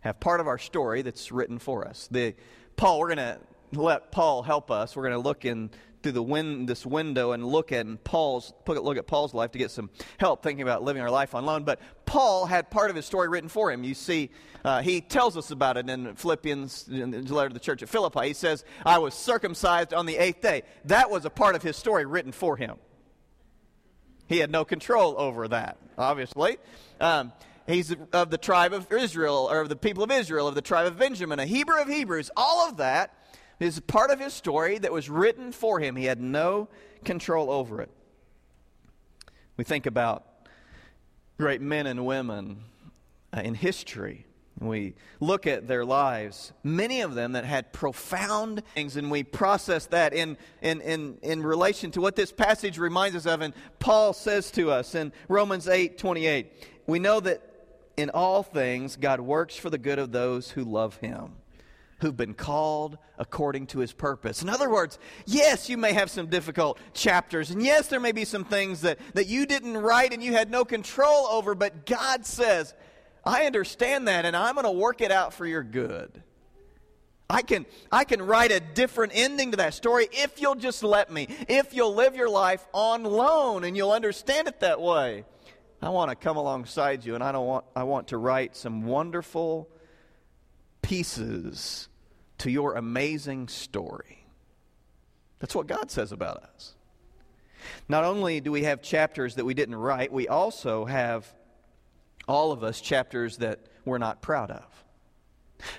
have 0.00 0.20
part 0.20 0.40
of 0.40 0.46
our 0.46 0.58
story 0.58 1.02
that's 1.02 1.32
written 1.32 1.58
for 1.58 1.86
us. 1.86 2.08
The 2.10 2.34
Paul, 2.76 3.00
we're 3.00 3.14
going 3.14 3.18
to 3.18 3.40
let 3.72 4.12
Paul 4.12 4.42
help 4.42 4.70
us. 4.70 4.96
We're 4.96 5.02
going 5.02 5.14
to 5.14 5.18
look 5.18 5.44
in 5.44 5.70
through 6.02 6.12
the 6.12 6.64
this 6.66 6.84
window 6.84 7.32
and 7.32 7.44
look 7.46 7.72
at 7.72 8.04
Paul's 8.04 8.52
look 8.66 8.98
at 8.98 9.06
Paul's 9.06 9.32
life 9.32 9.52
to 9.52 9.58
get 9.58 9.70
some 9.70 9.88
help 10.18 10.42
thinking 10.42 10.62
about 10.62 10.82
living 10.82 11.00
our 11.00 11.10
life 11.10 11.34
on 11.34 11.46
loan. 11.46 11.64
But 11.64 11.80
Paul 12.04 12.44
had 12.44 12.70
part 12.70 12.90
of 12.90 12.96
his 12.96 13.06
story 13.06 13.26
written 13.26 13.48
for 13.48 13.72
him. 13.72 13.82
You 13.82 13.94
see, 13.94 14.30
uh, 14.64 14.82
he 14.82 15.00
tells 15.00 15.36
us 15.38 15.50
about 15.50 15.78
it 15.78 15.88
in 15.88 16.14
Philippians, 16.14 16.88
in 16.88 17.10
the 17.10 17.34
letter 17.34 17.48
to 17.48 17.54
the 17.54 17.60
church 17.60 17.82
at 17.82 17.88
Philippi. 17.88 18.28
He 18.28 18.34
says, 18.34 18.64
"I 18.84 18.98
was 18.98 19.14
circumcised 19.14 19.94
on 19.94 20.04
the 20.04 20.18
eighth 20.18 20.42
day." 20.42 20.64
That 20.84 21.08
was 21.10 21.24
a 21.24 21.30
part 21.30 21.54
of 21.54 21.62
his 21.62 21.76
story 21.76 22.04
written 22.04 22.32
for 22.32 22.58
him. 22.58 22.76
He 24.26 24.38
had 24.38 24.50
no 24.50 24.64
control 24.66 25.14
over 25.16 25.48
that, 25.48 25.78
obviously. 25.96 26.58
Um, 27.00 27.32
He's 27.66 27.94
of 28.12 28.30
the 28.30 28.38
tribe 28.38 28.72
of 28.72 28.90
Israel, 28.92 29.48
or 29.50 29.60
of 29.60 29.68
the 29.68 29.76
people 29.76 30.04
of 30.04 30.10
Israel, 30.10 30.46
of 30.46 30.54
the 30.54 30.62
tribe 30.62 30.86
of 30.86 30.98
Benjamin, 30.98 31.38
a 31.38 31.46
Hebrew 31.46 31.80
of 31.80 31.88
Hebrews. 31.88 32.30
All 32.36 32.68
of 32.68 32.76
that 32.76 33.16
is 33.58 33.80
part 33.80 34.10
of 34.10 34.20
his 34.20 34.34
story 34.34 34.78
that 34.78 34.92
was 34.92 35.08
written 35.08 35.50
for 35.50 35.80
him. 35.80 35.96
He 35.96 36.04
had 36.04 36.20
no 36.20 36.68
control 37.04 37.50
over 37.50 37.80
it. 37.80 37.90
We 39.56 39.64
think 39.64 39.86
about 39.86 40.24
great 41.38 41.60
men 41.60 41.86
and 41.86 42.04
women 42.04 42.64
uh, 43.32 43.40
in 43.40 43.54
history. 43.54 44.26
We 44.60 44.94
look 45.18 45.46
at 45.46 45.66
their 45.66 45.84
lives, 45.84 46.52
many 46.62 47.00
of 47.00 47.14
them 47.14 47.32
that 47.32 47.44
had 47.44 47.72
profound 47.72 48.62
things, 48.74 48.96
and 48.96 49.10
we 49.10 49.24
process 49.24 49.86
that 49.86 50.12
in, 50.12 50.36
in, 50.62 50.80
in, 50.80 51.18
in 51.22 51.42
relation 51.42 51.90
to 51.92 52.00
what 52.00 52.14
this 52.14 52.30
passage 52.30 52.78
reminds 52.78 53.16
us 53.16 53.26
of. 53.26 53.40
And 53.40 53.52
Paul 53.80 54.12
says 54.12 54.50
to 54.52 54.70
us 54.70 54.94
in 54.94 55.12
Romans 55.28 55.66
8 55.66 55.98
28, 55.98 56.52
we 56.86 56.98
know 56.98 57.18
that 57.20 57.42
in 57.96 58.10
all 58.10 58.42
things, 58.42 58.96
God 58.96 59.20
works 59.20 59.56
for 59.56 59.70
the 59.70 59.78
good 59.78 59.98
of 59.98 60.12
those 60.12 60.50
who 60.50 60.64
love 60.64 60.96
him, 60.96 61.32
who've 62.00 62.16
been 62.16 62.34
called 62.34 62.98
according 63.18 63.66
to 63.68 63.78
his 63.78 63.92
purpose. 63.92 64.42
In 64.42 64.48
other 64.48 64.70
words, 64.70 64.98
yes, 65.26 65.68
you 65.68 65.76
may 65.76 65.92
have 65.92 66.10
some 66.10 66.26
difficult 66.26 66.78
chapters, 66.92 67.50
and 67.50 67.62
yes, 67.62 67.88
there 67.88 68.00
may 68.00 68.12
be 68.12 68.24
some 68.24 68.44
things 68.44 68.80
that, 68.82 68.98
that 69.14 69.26
you 69.26 69.46
didn't 69.46 69.76
write 69.76 70.12
and 70.12 70.22
you 70.22 70.32
had 70.32 70.50
no 70.50 70.64
control 70.64 71.26
over, 71.26 71.54
but 71.54 71.86
God 71.86 72.26
says, 72.26 72.74
I 73.24 73.46
understand 73.46 74.08
that, 74.08 74.24
and 74.24 74.36
I'm 74.36 74.54
going 74.54 74.64
to 74.64 74.70
work 74.70 75.00
it 75.00 75.10
out 75.10 75.32
for 75.32 75.46
your 75.46 75.62
good. 75.62 76.22
I 77.28 77.40
can, 77.42 77.64
I 77.90 78.04
can 78.04 78.20
write 78.20 78.52
a 78.52 78.60
different 78.60 79.12
ending 79.14 79.52
to 79.52 79.56
that 79.56 79.72
story 79.72 80.08
if 80.12 80.40
you'll 80.40 80.56
just 80.56 80.82
let 80.82 81.10
me, 81.10 81.28
if 81.48 81.72
you'll 81.72 81.94
live 81.94 82.14
your 82.14 82.28
life 82.28 82.66
on 82.74 83.02
loan 83.02 83.64
and 83.64 83.76
you'll 83.76 83.92
understand 83.92 84.46
it 84.46 84.60
that 84.60 84.80
way. 84.80 85.24
I 85.84 85.90
want 85.90 86.08
to 86.08 86.16
come 86.16 86.38
alongside 86.38 87.04
you 87.04 87.14
and 87.14 87.22
I 87.22 87.30
don't 87.30 87.46
want 87.46 87.66
I 87.76 87.82
want 87.82 88.08
to 88.08 88.16
write 88.16 88.56
some 88.56 88.86
wonderful 88.86 89.68
pieces 90.80 91.88
to 92.38 92.50
your 92.50 92.74
amazing 92.74 93.48
story. 93.48 94.26
That's 95.40 95.54
what 95.54 95.66
God 95.66 95.90
says 95.90 96.10
about 96.10 96.38
us. 96.38 96.74
Not 97.86 98.04
only 98.04 98.40
do 98.40 98.50
we 98.50 98.62
have 98.62 98.80
chapters 98.80 99.34
that 99.34 99.44
we 99.44 99.52
didn't 99.52 99.74
write, 99.74 100.10
we 100.10 100.26
also 100.26 100.86
have 100.86 101.30
all 102.26 102.50
of 102.50 102.64
us 102.64 102.80
chapters 102.80 103.36
that 103.38 103.60
we're 103.84 103.98
not 103.98 104.22
proud 104.22 104.50
of. 104.50 104.84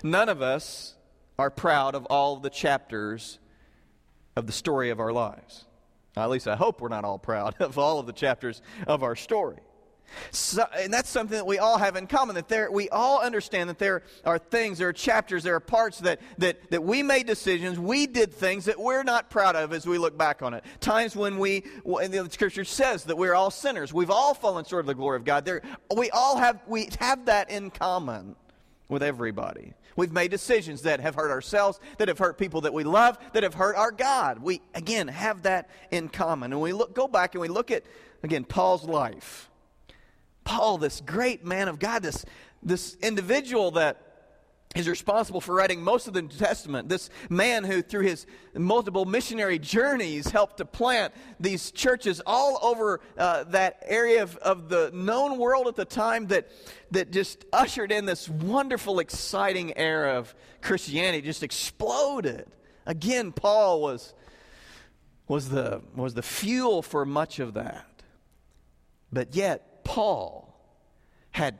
None 0.04 0.30
of 0.30 0.40
us 0.40 0.94
are 1.40 1.50
proud 1.50 1.96
of 1.96 2.06
all 2.06 2.38
the 2.38 2.52
chapters 2.52 3.40
of 4.36 4.46
the 4.46 4.54
story 4.54 4.92
of 4.92 5.00
our 5.00 5.12
lives. 5.12 5.66
At 6.16 6.30
least 6.30 6.48
I 6.48 6.56
hope 6.56 6.80
we're 6.80 6.90
not 6.90 7.06
all 7.06 7.18
proud 7.18 7.56
of 7.60 7.80
all 7.80 7.98
of 7.98 8.06
the 8.06 8.14
chapters 8.14 8.62
of 8.86 9.02
our 9.02 9.16
story. 9.16 9.58
So, 10.32 10.66
and 10.78 10.94
that's 10.94 11.10
something 11.10 11.38
that 11.38 11.46
we 11.46 11.60
all 11.60 11.78
have 11.78 11.96
in 11.96 12.08
common 12.08 12.36
that 12.36 12.48
there, 12.48 12.72
we 12.72 12.90
all 12.90 13.22
understand 13.22 13.70
that 13.70 13.80
there 13.80 14.04
are 14.24 14.38
things, 14.38 14.78
there 14.78 14.90
are 14.90 14.94
chapters, 14.94 15.44
there 15.44 15.56
are 15.56 15.60
parts 15.60 16.00
that, 16.00 16.20
that, 16.38 16.70
that 16.72 16.84
we 16.84 17.04
made 17.04 17.28
decisions, 17.28 17.80
we 17.80 18.08
did 18.08 18.34
things 18.34 18.66
that 18.66 18.80
we're 18.80 19.04
not 19.04 19.30
proud 19.30 19.56
of 19.56 19.74
as 19.74 19.86
we 19.86 19.98
look 19.98 20.18
back 20.18 20.42
on 20.42 20.54
it. 20.54 20.64
Times 20.80 21.16
when 21.16 21.38
we, 21.38 21.64
and 21.86 22.14
the 22.14 22.30
scripture 22.30 22.64
says 22.64 23.06
that 23.06 23.18
we're 23.18 23.34
all 23.34 23.52
sinners. 23.52 23.94
We've 23.94 24.10
all 24.10 24.34
fallen 24.34 24.66
short 24.66 24.82
of 24.82 24.88
the 24.88 24.96
glory 24.96 25.18
of 25.18 25.26
God. 25.26 25.46
There, 25.46 25.62
we 25.96 26.10
all 26.12 26.38
have, 26.38 26.62
we 26.68 26.90
have 27.00 27.26
that 27.26 27.50
in 27.50 27.72
common 27.72 28.36
with 28.88 29.04
everybody. 29.04 29.74
We've 29.96 30.12
made 30.12 30.30
decisions 30.30 30.82
that 30.82 31.00
have 31.00 31.16
hurt 31.16 31.32
ourselves, 31.32 31.80
that 31.98 32.10
have 32.10 32.20
hurt 32.20 32.38
people 32.38 32.62
that 32.62 32.74
we 32.74 32.84
love, 32.84 33.18
that 33.34 33.44
have 33.44 33.54
hurt 33.54 33.76
our 33.78 33.92
God. 33.92 34.40
We, 34.40 34.62
again, 34.74 35.08
have 35.08 35.44
that 35.44 35.70
in 35.90 36.10
common. 36.10 36.52
And 36.52 36.62
we 36.62 36.74
look, 36.74 36.94
go 36.94 37.08
back 37.08 37.34
and 37.34 37.42
we 37.42 37.48
look 37.48 37.72
at, 37.72 37.84
again, 38.22 38.44
Paul's 38.44 38.84
life 38.84 39.50
Paul, 40.46 40.78
this 40.78 41.02
great 41.02 41.44
man 41.44 41.68
of 41.68 41.80
God, 41.80 42.02
this, 42.02 42.24
this 42.64 42.96
individual 43.02 43.72
that 43.72 44.02
is 44.76 44.90
responsible 44.90 45.40
for 45.40 45.56
writing 45.56 45.82
most 45.82 46.08
of 46.08 46.14
the 46.14 46.22
New 46.22 46.28
Testament. 46.28 46.90
This 46.90 47.10
man 47.30 47.64
who, 47.64 47.82
through 47.82 48.04
his 48.04 48.28
multiple 48.54 49.06
missionary 49.06 49.58
journeys, 49.58 50.28
helped 50.28 50.58
to 50.58 50.66
plant 50.66 51.14
these 51.40 51.72
churches 51.72 52.22
all 52.26 52.60
over 52.62 53.00
uh, 53.18 53.46
that 53.46 53.82
area 53.86 54.22
of, 54.22 54.36
of 54.38 54.68
the 54.68 54.92
known 54.94 55.40
world 55.40 55.68
at 55.68 55.76
the 55.76 55.86
time 55.86 56.28
that, 56.28 56.50
that 56.92 57.12
just 57.12 57.46
ushered 57.54 57.92
in 57.92 58.06
this 58.06 58.28
wonderful, 58.28 59.00
exciting 59.00 59.76
era 59.78 60.16
of 60.18 60.36
Christianity, 60.62 61.22
just 61.22 61.44
exploded. 61.44 62.46
Again, 62.86 63.32
Paul 63.32 63.82
was, 63.82 64.14
was, 65.28 65.50
the, 65.50 65.82
was 65.96 66.14
the 66.14 66.22
fuel 66.22 66.82
for 66.82 67.06
much 67.06 67.40
of 67.40 67.54
that. 67.54 67.88
But 69.12 69.36
yet, 69.36 69.75
Paul 69.86 70.54
had 71.32 71.58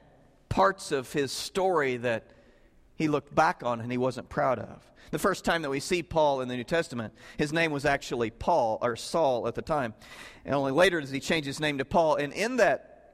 parts 0.50 0.92
of 0.92 1.14
his 1.14 1.32
story 1.32 1.96
that 1.98 2.32
he 2.96 3.08
looked 3.08 3.34
back 3.34 3.64
on 3.64 3.80
and 3.80 3.90
he 3.90 3.98
wasn't 3.98 4.28
proud 4.28 4.60
of. 4.60 4.92
The 5.12 5.20
first 5.20 5.46
time 5.46 5.62
that 5.62 5.70
we 5.70 5.80
see 5.80 6.04
Paul 6.04 6.42
in 6.42 6.50
the 6.50 6.58
New 6.58 6.64
Testament, 6.64 7.14
his 7.38 7.54
name 7.54 7.72
was 7.72 7.86
actually 7.86 8.32
Paul 8.32 8.80
or 8.82 8.98
Saul 8.98 9.48
at 9.48 9.56
the 9.56 9.62
time. 9.62 9.94
And 10.44 10.54
only 10.54 10.74
later 10.74 11.00
does 11.00 11.12
he 11.12 11.22
change 11.22 11.46
his 11.46 11.60
name 11.60 11.78
to 11.78 11.86
Paul. 11.86 12.16
And 12.16 12.34
in 12.34 12.58
that, 12.58 13.14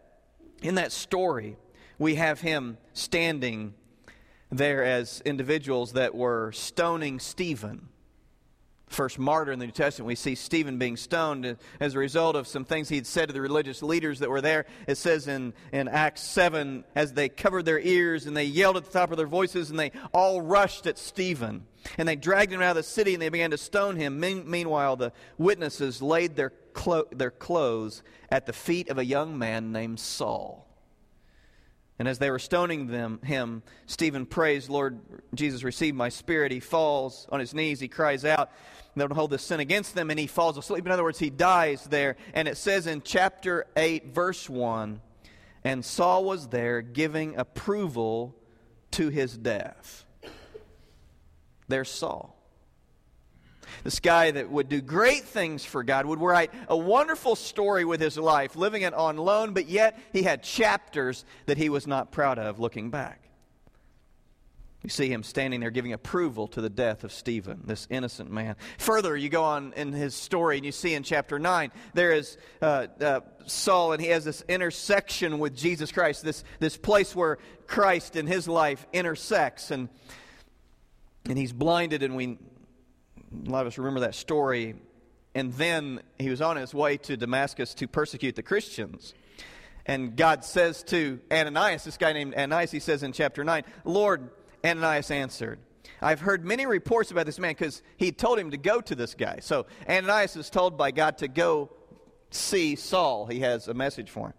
in 0.63 0.75
that 0.75 0.91
story, 0.91 1.57
we 1.99 2.15
have 2.15 2.41
him 2.41 2.77
standing 2.93 3.75
there 4.51 4.83
as 4.83 5.21
individuals 5.25 5.93
that 5.93 6.15
were 6.15 6.51
stoning 6.51 7.19
Stephen 7.19 7.89
first 8.91 9.17
martyr 9.17 9.51
in 9.51 9.59
the 9.59 9.65
New 9.65 9.71
Testament. 9.71 10.07
We 10.07 10.15
see 10.15 10.35
Stephen 10.35 10.77
being 10.77 10.97
stoned 10.97 11.57
as 11.79 11.95
a 11.95 11.99
result 11.99 12.35
of 12.35 12.47
some 12.47 12.65
things 12.65 12.89
he 12.89 12.95
had 12.95 13.07
said 13.07 13.27
to 13.27 13.33
the 13.33 13.41
religious 13.41 13.81
leaders 13.81 14.19
that 14.19 14.29
were 14.29 14.41
there. 14.41 14.65
It 14.87 14.95
says 14.95 15.27
in, 15.27 15.53
in 15.71 15.87
Acts 15.87 16.21
7, 16.21 16.83
as 16.95 17.13
they 17.13 17.29
covered 17.29 17.65
their 17.65 17.79
ears 17.79 18.25
and 18.25 18.35
they 18.35 18.45
yelled 18.45 18.77
at 18.77 18.85
the 18.85 18.91
top 18.91 19.11
of 19.11 19.17
their 19.17 19.27
voices 19.27 19.69
and 19.69 19.79
they 19.79 19.91
all 20.13 20.41
rushed 20.41 20.87
at 20.87 20.97
Stephen. 20.97 21.65
And 21.97 22.07
they 22.07 22.15
dragged 22.15 22.51
him 22.51 22.61
out 22.61 22.71
of 22.71 22.75
the 22.77 22.83
city 22.83 23.13
and 23.13 23.21
they 23.21 23.29
began 23.29 23.51
to 23.51 23.57
stone 23.57 23.95
him. 23.95 24.19
meanwhile, 24.19 24.95
the 24.95 25.13
witnesses 25.37 26.01
laid 26.01 26.35
their, 26.35 26.51
clo- 26.73 27.07
their 27.11 27.31
clothes 27.31 28.03
at 28.29 28.45
the 28.45 28.53
feet 28.53 28.89
of 28.89 28.97
a 28.97 29.05
young 29.05 29.37
man 29.37 29.71
named 29.71 29.99
Saul. 29.99 30.70
And 31.99 32.07
as 32.07 32.17
they 32.17 32.31
were 32.31 32.39
stoning 32.39 32.87
them, 32.87 33.19
him, 33.23 33.61
Stephen 33.85 34.25
prays, 34.25 34.69
Lord 34.69 34.99
Jesus, 35.35 35.63
receive 35.63 35.93
my 35.93 36.09
spirit. 36.09 36.51
He 36.51 36.59
falls 36.59 37.27
on 37.31 37.39
his 37.39 37.53
knees. 37.53 37.79
He 37.79 37.87
cries 37.87 38.25
out. 38.25 38.51
They 38.95 39.01
don't 39.01 39.13
hold 39.13 39.31
this 39.31 39.43
sin 39.43 39.59
against 39.59 39.95
them, 39.95 40.09
and 40.09 40.19
he 40.19 40.27
falls 40.27 40.57
asleep. 40.57 40.85
In 40.85 40.91
other 40.91 41.03
words, 41.03 41.19
he 41.19 41.29
dies 41.29 41.83
there. 41.85 42.17
And 42.33 42.47
it 42.47 42.57
says 42.57 42.87
in 42.87 43.03
chapter 43.03 43.67
8, 43.77 44.13
verse 44.13 44.49
1 44.49 44.99
And 45.63 45.85
Saul 45.85 46.25
was 46.25 46.47
there 46.47 46.81
giving 46.81 47.37
approval 47.37 48.35
to 48.91 49.09
his 49.09 49.37
death. 49.37 50.05
There's 51.67 51.89
Saul. 51.89 52.40
This 53.83 53.99
guy 53.99 54.31
that 54.31 54.49
would 54.49 54.69
do 54.69 54.81
great 54.81 55.23
things 55.23 55.65
for 55.65 55.83
God, 55.83 56.05
would 56.05 56.19
write 56.19 56.51
a 56.67 56.77
wonderful 56.77 57.35
story 57.35 57.85
with 57.85 58.01
his 58.01 58.17
life, 58.17 58.55
living 58.55 58.81
it 58.81 58.93
on 58.93 59.17
loan, 59.17 59.53
but 59.53 59.67
yet 59.67 59.99
he 60.13 60.23
had 60.23 60.43
chapters 60.43 61.25
that 61.45 61.57
he 61.57 61.69
was 61.69 61.87
not 61.87 62.11
proud 62.11 62.39
of 62.39 62.59
looking 62.59 62.89
back. 62.89 63.21
You 64.83 64.89
see 64.89 65.09
him 65.09 65.21
standing 65.21 65.59
there 65.59 65.69
giving 65.69 65.93
approval 65.93 66.47
to 66.49 66.61
the 66.61 66.69
death 66.69 67.03
of 67.03 67.11
Stephen, 67.11 67.61
this 67.65 67.85
innocent 67.91 68.31
man. 68.31 68.55
Further, 68.79 69.15
you 69.15 69.29
go 69.29 69.43
on 69.43 69.73
in 69.75 69.91
his 69.91 70.15
story 70.15 70.57
and 70.57 70.65
you 70.65 70.71
see 70.71 70.95
in 70.95 71.03
chapter 71.03 71.37
9, 71.37 71.71
there 71.93 72.11
is 72.11 72.37
uh, 72.63 72.87
uh, 72.99 73.19
Saul 73.45 73.93
and 73.93 74.01
he 74.01 74.07
has 74.07 74.25
this 74.25 74.43
intersection 74.49 75.37
with 75.37 75.55
Jesus 75.55 75.91
Christ, 75.91 76.23
this, 76.23 76.43
this 76.59 76.77
place 76.77 77.15
where 77.15 77.37
Christ 77.67 78.15
in 78.15 78.25
his 78.25 78.47
life 78.47 78.87
intersects. 78.91 79.69
And, 79.69 79.87
and 81.29 81.37
he's 81.37 81.53
blinded, 81.53 82.01
and 82.01 82.15
we 82.15 82.39
a 83.45 83.49
lot 83.49 83.61
of 83.61 83.67
us 83.67 83.77
remember 83.77 84.01
that 84.01 84.15
story. 84.15 84.75
And 85.33 85.53
then 85.53 86.01
he 86.19 86.29
was 86.29 86.41
on 86.41 86.57
his 86.57 86.73
way 86.73 86.97
to 86.97 87.15
Damascus 87.15 87.73
to 87.75 87.87
persecute 87.87 88.35
the 88.35 88.43
Christians. 88.43 89.13
And 89.85 90.15
God 90.15 90.43
says 90.43 90.83
to 90.83 91.19
Ananias, 91.31 91.83
this 91.83 91.97
guy 91.97 92.13
named 92.13 92.35
Ananias, 92.35 92.71
he 92.71 92.79
says 92.79 93.03
in 93.03 93.13
chapter 93.13 93.43
9, 93.43 93.63
Lord, 93.85 94.29
Ananias 94.63 95.09
answered, 95.09 95.59
I've 96.01 96.19
heard 96.19 96.43
many 96.43 96.65
reports 96.65 97.11
about 97.11 97.25
this 97.25 97.39
man 97.39 97.51
because 97.51 97.81
he 97.97 98.11
told 98.11 98.39
him 98.39 98.51
to 98.51 98.57
go 98.57 98.81
to 98.81 98.95
this 98.95 99.13
guy. 99.13 99.39
So 99.41 99.65
Ananias 99.87 100.35
is 100.35 100.49
told 100.49 100.77
by 100.77 100.91
God 100.91 101.19
to 101.19 101.27
go 101.27 101.69
see 102.31 102.75
Saul. 102.75 103.27
He 103.27 103.39
has 103.41 103.67
a 103.67 103.73
message 103.73 104.09
for 104.09 104.27
him. 104.27 104.33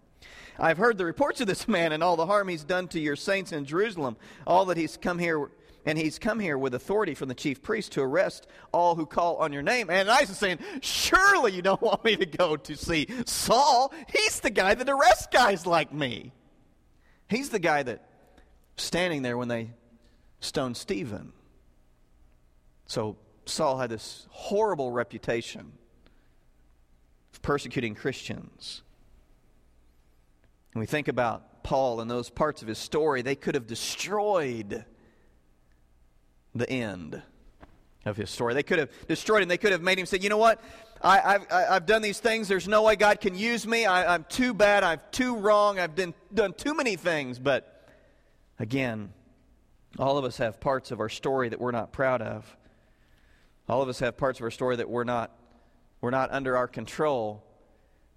I've 0.59 0.77
heard 0.77 0.97
the 0.97 1.05
reports 1.05 1.41
of 1.41 1.47
this 1.47 1.67
man 1.67 1.91
and 1.91 2.03
all 2.03 2.15
the 2.15 2.25
harm 2.25 2.47
he's 2.47 2.63
done 2.63 2.87
to 2.89 2.99
your 2.99 3.15
saints 3.15 3.51
in 3.51 3.65
Jerusalem, 3.65 4.17
all 4.45 4.65
that 4.65 4.77
he's 4.77 4.97
come 4.97 5.19
here 5.19 5.49
and 5.85 5.97
he's 5.97 6.17
come 6.17 6.39
here 6.39 6.57
with 6.57 6.73
authority 6.73 7.13
from 7.13 7.27
the 7.29 7.35
chief 7.35 7.61
priest 7.61 7.93
to 7.93 8.01
arrest 8.01 8.47
all 8.71 8.95
who 8.95 9.05
call 9.05 9.37
on 9.37 9.51
your 9.51 9.61
name. 9.61 9.89
And 9.89 10.07
Ananias 10.07 10.29
is 10.29 10.37
saying, 10.37 10.59
Surely 10.81 11.51
you 11.51 11.61
don't 11.61 11.81
want 11.81 12.03
me 12.03 12.15
to 12.15 12.25
go 12.25 12.55
to 12.55 12.75
see 12.75 13.07
Saul. 13.25 13.93
He's 14.07 14.39
the 14.39 14.49
guy 14.49 14.73
that 14.75 14.89
arrests 14.89 15.27
guys 15.31 15.65
like 15.65 15.93
me. 15.93 16.31
He's 17.27 17.49
the 17.49 17.59
guy 17.59 17.83
that 17.83 18.07
standing 18.77 19.21
there 19.21 19.37
when 19.37 19.47
they 19.47 19.71
stoned 20.39 20.77
Stephen. 20.77 21.33
So 22.85 23.17
Saul 23.45 23.77
had 23.77 23.89
this 23.89 24.27
horrible 24.29 24.91
reputation 24.91 25.73
of 27.33 27.41
persecuting 27.41 27.95
Christians. 27.95 28.83
And 30.73 30.79
we 30.79 30.85
think 30.85 31.07
about 31.07 31.63
Paul 31.63 32.01
and 32.01 32.09
those 32.09 32.29
parts 32.29 32.61
of 32.61 32.67
his 32.67 32.77
story, 32.77 33.21
they 33.21 33.35
could 33.35 33.55
have 33.55 33.67
destroyed 33.67 34.85
the 36.55 36.69
end 36.69 37.21
of 38.05 38.17
his 38.17 38.29
story. 38.29 38.53
They 38.53 38.63
could 38.63 38.79
have 38.79 38.89
destroyed 39.07 39.43
him. 39.43 39.49
They 39.49 39.57
could 39.57 39.71
have 39.71 39.81
made 39.81 39.97
him 39.97 40.05
say, 40.05 40.19
you 40.19 40.29
know 40.29 40.37
what? 40.37 40.61
I, 41.01 41.17
have 41.19 41.47
I've 41.51 41.85
done 41.85 42.01
these 42.01 42.19
things. 42.19 42.47
There's 42.47 42.67
no 42.67 42.83
way 42.83 42.95
God 42.95 43.19
can 43.19 43.35
use 43.35 43.67
me. 43.67 43.85
I, 43.85 44.15
am 44.15 44.25
too 44.29 44.53
bad. 44.53 44.83
I'm 44.83 45.01
too 45.11 45.35
wrong. 45.35 45.79
I've 45.79 45.95
done, 45.95 46.13
done 46.33 46.53
too 46.53 46.73
many 46.73 46.95
things. 46.95 47.39
But 47.39 47.89
again, 48.57 49.11
all 49.99 50.17
of 50.17 50.25
us 50.25 50.37
have 50.37 50.59
parts 50.59 50.91
of 50.91 50.99
our 50.99 51.09
story 51.09 51.49
that 51.49 51.59
we're 51.59 51.71
not 51.71 51.91
proud 51.91 52.21
of. 52.21 52.57
All 53.67 53.81
of 53.81 53.89
us 53.89 53.99
have 53.99 54.17
parts 54.17 54.39
of 54.39 54.43
our 54.43 54.51
story 54.51 54.77
that 54.77 54.89
we're 54.89 55.03
not, 55.03 55.31
we're 56.01 56.09
not 56.09 56.31
under 56.31 56.55
our 56.55 56.67
control. 56.67 57.43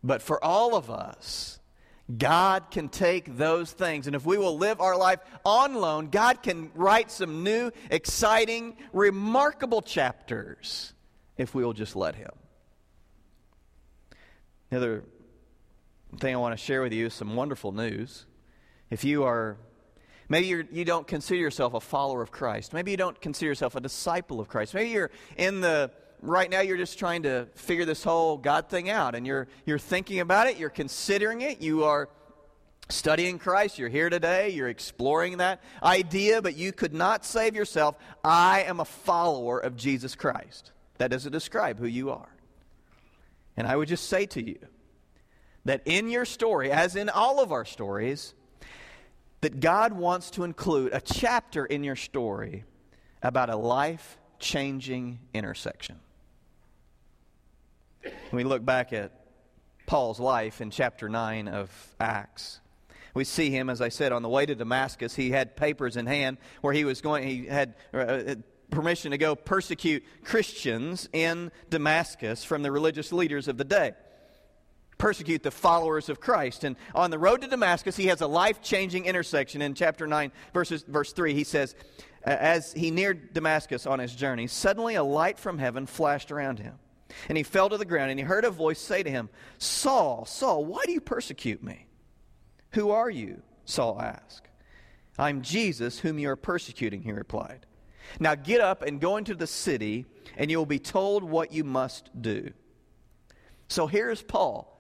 But 0.03 0.23
for 0.23 0.43
all 0.43 0.77
of 0.77 0.91
us, 0.91 1.59
God 2.15 2.71
can 2.71 2.89
take 2.89 3.37
those 3.37 3.73
things, 3.73 4.07
and 4.07 4.15
if 4.15 4.25
we 4.25 4.39
will 4.39 4.57
live 4.57 4.81
our 4.81 4.97
life 4.97 5.19
on 5.45 5.75
loan, 5.75 6.09
God 6.11 6.41
can 6.41 6.71
write 6.75 7.11
some 7.11 7.43
new, 7.43 7.73
exciting, 7.91 8.77
remarkable 8.93 9.83
chapters 9.83 10.93
if 11.37 11.53
we 11.53 11.65
will 11.65 11.73
just 11.73 11.97
let 11.97 12.15
Him. 12.15 12.31
The 14.71 14.77
other 14.77 15.05
thing 16.19 16.33
I 16.33 16.39
want 16.39 16.57
to 16.57 16.65
share 16.65 16.81
with 16.81 16.93
you 16.93 17.07
is 17.07 17.15
some 17.15 17.35
wonderful 17.35 17.73
news. 17.73 18.25
If 18.89 19.03
you 19.03 19.25
are, 19.25 19.57
maybe 20.29 20.47
you're, 20.47 20.65
you 20.71 20.85
do 20.85 20.93
not 20.93 21.09
consider 21.09 21.41
yourself 21.41 21.75
a 21.75 21.81
follower 21.81 22.23
of 22.23 22.31
Christ, 22.31 22.73
maybe 22.73 22.93
you 22.93 22.97
don't 22.97 23.21
consider 23.21 23.49
yourself 23.49 23.75
a 23.75 23.81
disciple 23.81 24.39
of 24.39 24.47
Christ, 24.47 24.75
maybe 24.75 24.91
you're 24.91 25.11
in 25.37 25.61
the 25.61 25.91
right 26.21 26.51
now 26.51 26.61
you're 26.61 26.77
just 26.77 26.99
trying 26.99 27.23
to 27.25 27.47
figure 27.55 27.85
this 27.85 28.03
whole 28.03 28.37
God 28.37 28.69
thing 28.69 28.91
out 28.91 29.15
and 29.15 29.27
you're, 29.27 29.49
you're 29.65 29.79
thinking 29.79 30.21
about 30.21 30.47
it, 30.47 30.59
you're 30.59 30.71
considering 30.71 31.41
it, 31.43 31.61
you 31.61 31.85
are 31.85 32.09
studying 32.89 33.39
Christ, 33.39 33.79
you're 33.79 33.89
here 33.89 34.09
today, 34.11 34.51
you're 34.51 34.69
exploring 34.69 35.39
that 35.39 35.63
idea, 35.83 36.41
but 36.41 36.57
you 36.57 36.73
could 36.73 36.95
not 36.95 37.25
save 37.25 37.55
yourself. 37.55 37.97
I 38.25 38.63
am 38.63 38.81
a 38.81 38.85
follower 38.85 39.59
of 39.59 39.77
Jesus 39.77 40.15
Christ. 40.15 40.73
That 40.99 41.11
doesn't 41.11 41.33
describe 41.33 41.79
who 41.79 41.87
you 41.87 42.11
are. 42.11 42.29
And 43.57 43.67
I 43.67 43.77
would 43.77 43.89
just 43.89 44.09
say 44.09 44.27
to 44.27 44.43
you 44.43 44.59
that 45.65 45.83
in 45.85 46.09
your 46.09 46.25
story, 46.25 46.71
as 46.71 46.97
in 46.97 47.09
all 47.09 47.41
of 47.41 47.53
our 47.53 47.65
stories, 47.65 48.35
that 49.41 49.61
God 49.61 49.93
wants 49.93 50.31
to 50.33 50.45
include 50.45 50.93
a 50.93 51.01
chapter 51.01 51.67
in 51.67 51.85
your 51.85 51.97
story 51.97 52.65
about 53.23 53.51
a 53.51 53.57
life 53.57 54.19
changing 54.39 55.19
intersection. 55.35 55.99
We 58.33 58.45
look 58.45 58.65
back 58.65 58.93
at 58.93 59.13
Paul's 59.87 60.19
life 60.19 60.61
in 60.61 60.71
chapter 60.71 61.09
9 61.09 61.49
of 61.49 61.71
Acts, 62.01 62.61
we 63.17 63.25
see 63.25 63.49
him, 63.49 63.71
as 63.71 63.81
I 63.81 63.89
said, 63.89 64.13
on 64.13 64.21
the 64.21 64.29
way 64.29 64.45
to 64.45 64.55
Damascus. 64.55 65.15
He 65.15 65.31
had 65.31 65.57
papers 65.57 65.97
in 65.97 66.05
hand 66.05 66.37
where 66.61 66.75
he 66.75 66.85
was 66.85 67.01
going, 67.01 67.27
he 67.27 67.47
had 67.47 67.75
uh, 67.95 68.35
permission 68.71 69.13
to 69.13 69.19
go 69.19 69.35
persecute 69.35 70.05
Christians 70.23 71.09
in 71.15 71.51
Damascus 71.71 72.45
from 72.45 72.63
the 72.63 72.71
religious 72.71 73.15
leaders 73.15 73.49
of 73.49 73.57
the 73.57 73.65
day. 73.65 73.95
Persecute 74.99 75.43
the 75.43 75.51
followers 75.51 76.11
of 76.11 76.21
Christ. 76.21 76.63
And 76.65 76.77
on 76.95 77.11
the 77.11 77.19
road 77.19 77.41
to 77.41 77.49
Damascus, 77.49 77.97
he 77.97 78.09
has 78.09 78.21
a 78.21 78.27
life 78.27 78.61
changing 78.61 79.07
intersection. 79.07 79.63
In 79.63 79.73
chapter 79.73 80.07
9, 80.07 80.31
verses, 80.53 80.85
verse 80.87 81.15
3, 81.15 81.33
he 81.33 81.45
says, 81.45 81.75
As 82.23 82.75
he 82.75 82.91
neared 82.91 83.33
Damascus 83.33 83.87
on 83.87 83.99
his 83.99 84.15
journey, 84.15 84.47
suddenly 84.47 84.95
a 84.95 85.03
light 85.03 85.39
from 85.39 85.57
heaven 85.57 85.87
flashed 85.87 86.31
around 86.31 86.59
him. 86.59 86.75
And 87.29 87.37
he 87.37 87.45
fell 87.45 87.69
to 87.69 87.79
the 87.79 87.85
ground, 87.85 88.11
and 88.11 88.19
he 88.19 88.25
heard 88.25 88.45
a 88.45 88.51
voice 88.51 88.79
say 88.79 89.03
to 89.03 89.11
him, 89.11 89.29
Saul, 89.59 90.25
Saul, 90.27 90.65
why 90.65 90.83
do 90.85 90.93
you 90.93 91.01
persecute 91.01 91.63
me? 91.63 91.87
Who 92.73 92.91
are 92.91 93.11
you? 93.11 93.43
Saul 93.65 94.01
asked. 94.01 94.49
I'm 95.19 95.43
Jesus, 95.43 95.99
whom 95.99 96.19
you 96.19 96.29
are 96.31 96.37
persecuting, 96.37 97.03
he 97.03 97.13
replied. 97.13 97.67
Now 98.21 98.35
get 98.35 98.61
up 98.61 98.83
and 98.83 99.01
go 99.01 99.17
into 99.17 99.35
the 99.35 99.47
city, 99.47 100.07
and 100.37 100.51
you 100.51 100.59
will 100.59 100.67
be 100.67 100.79
told 100.79 101.25
what 101.25 101.53
you 101.53 101.65
must 101.65 102.11
do. 102.21 102.53
So 103.69 103.87
here's 103.87 104.23
Paul 104.23 104.73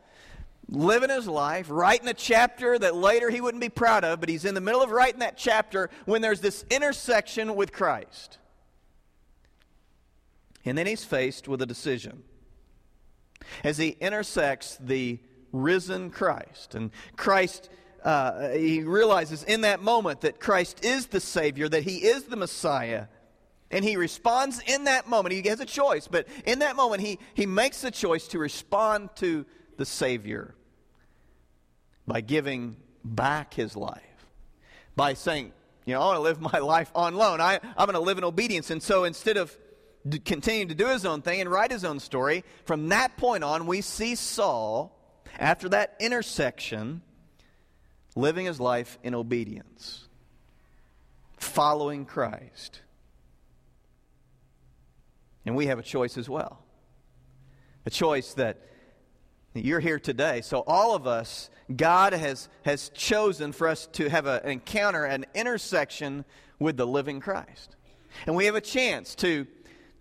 living 0.68 1.10
his 1.10 1.28
life, 1.28 1.68
writing 1.70 2.08
a 2.08 2.14
chapter 2.14 2.78
that 2.78 2.94
later 2.94 3.30
he 3.30 3.40
wouldn't 3.40 3.60
be 3.60 3.68
proud 3.68 4.04
of, 4.04 4.20
but 4.20 4.28
he's 4.28 4.44
in 4.44 4.54
the 4.54 4.60
middle 4.60 4.82
of 4.82 4.90
writing 4.90 5.20
that 5.20 5.36
chapter 5.36 5.90
when 6.06 6.22
there's 6.22 6.40
this 6.40 6.64
intersection 6.70 7.54
with 7.54 7.72
Christ. 7.72 8.38
And 10.66 10.76
then 10.76 10.86
he's 10.86 11.04
faced 11.04 11.46
with 11.46 11.62
a 11.62 11.66
decision. 11.66 12.24
As 13.62 13.78
he 13.78 13.90
intersects 14.00 14.76
the 14.80 15.20
risen 15.52 16.10
Christ, 16.10 16.74
and 16.74 16.90
Christ, 17.16 17.70
uh, 18.04 18.50
he 18.50 18.82
realizes 18.82 19.44
in 19.44 19.60
that 19.62 19.80
moment 19.80 20.22
that 20.22 20.40
Christ 20.40 20.84
is 20.84 21.06
the 21.06 21.20
Savior, 21.20 21.68
that 21.68 21.84
he 21.84 21.98
is 21.98 22.24
the 22.24 22.36
Messiah. 22.36 23.06
And 23.70 23.84
he 23.84 23.96
responds 23.96 24.60
in 24.66 24.84
that 24.84 25.08
moment. 25.08 25.34
He 25.34 25.48
has 25.48 25.60
a 25.60 25.64
choice, 25.64 26.08
but 26.08 26.26
in 26.44 26.58
that 26.58 26.76
moment, 26.76 27.00
he, 27.00 27.18
he 27.34 27.46
makes 27.46 27.80
the 27.80 27.90
choice 27.90 28.26
to 28.28 28.38
respond 28.38 29.10
to 29.16 29.46
the 29.76 29.86
Savior 29.86 30.54
by 32.06 32.20
giving 32.20 32.76
back 33.04 33.54
his 33.54 33.76
life, 33.76 34.02
by 34.96 35.14
saying, 35.14 35.52
you 35.84 35.94
know, 35.94 36.00
I 36.00 36.04
want 36.06 36.16
to 36.16 36.22
live 36.22 36.40
my 36.40 36.58
life 36.64 36.90
on 36.94 37.14
loan. 37.14 37.40
I, 37.40 37.60
I'm 37.76 37.86
going 37.86 37.94
to 37.94 38.00
live 38.00 38.18
in 38.18 38.24
obedience. 38.24 38.70
And 38.70 38.82
so 38.82 39.04
instead 39.04 39.36
of 39.36 39.56
continuing 40.24 40.68
to 40.68 40.74
do 40.74 40.86
his 40.86 41.04
own 41.04 41.22
thing 41.22 41.40
and 41.40 41.50
write 41.50 41.70
his 41.70 41.84
own 41.84 42.00
story. 42.00 42.44
From 42.64 42.88
that 42.90 43.16
point 43.16 43.44
on, 43.44 43.66
we 43.66 43.80
see 43.80 44.14
Saul, 44.14 44.96
after 45.38 45.68
that 45.70 45.96
intersection, 46.00 47.02
living 48.14 48.46
his 48.46 48.60
life 48.60 48.98
in 49.02 49.14
obedience, 49.14 50.08
following 51.38 52.04
Christ. 52.04 52.82
And 55.44 55.54
we 55.54 55.66
have 55.66 55.78
a 55.78 55.82
choice 55.82 56.18
as 56.18 56.28
well. 56.28 56.62
A 57.84 57.90
choice 57.90 58.34
that 58.34 58.58
You're 59.54 59.80
here 59.80 59.98
today. 59.98 60.42
So, 60.42 60.64
all 60.66 60.94
of 60.94 61.06
us, 61.06 61.48
God 61.74 62.12
has, 62.12 62.48
has 62.62 62.90
chosen 62.90 63.52
for 63.52 63.68
us 63.68 63.86
to 63.92 64.10
have 64.10 64.26
a, 64.26 64.42
an 64.44 64.50
encounter, 64.50 65.04
an 65.04 65.24
intersection 65.34 66.24
with 66.58 66.76
the 66.76 66.86
living 66.86 67.20
Christ. 67.20 67.76
And 68.26 68.36
we 68.36 68.46
have 68.46 68.54
a 68.54 68.60
chance 68.60 69.14
to 69.16 69.46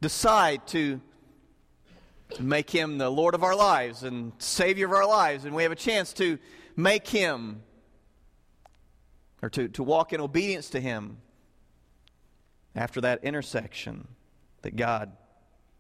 decide 0.06 0.68
to 0.68 1.02
make 2.40 2.70
him 2.70 3.00
the 3.00 3.10
Lord 3.10 3.34
of 3.34 3.44
our 3.44 3.56
lives 3.56 4.04
and 4.04 4.34
Savior 4.38 4.86
of 4.86 4.92
our 4.92 5.08
lives. 5.08 5.46
And 5.46 5.56
we 5.56 5.64
have 5.64 5.72
a 5.72 5.76
chance 5.76 6.14
to 6.14 6.38
make 6.76 7.08
him 7.08 7.64
or 9.42 9.50
to, 9.50 9.68
to 9.70 9.82
walk 9.82 10.14
in 10.14 10.22
obedience 10.22 10.70
to 10.70 10.80
him 10.80 11.18
after 12.76 13.02
that 13.02 13.24
intersection 13.24 14.08
that 14.62 14.76
God 14.76 15.12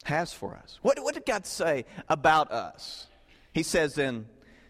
has 0.06 0.34
for 0.34 0.56
us. 0.56 0.80
What, 0.82 0.98
what 1.04 1.14
did 1.14 1.28
God 1.28 1.46
say 1.46 1.86
about 2.10 2.52
us? 2.52 3.06
He 3.54 3.62
says 3.62 4.00
in 4.00 4.26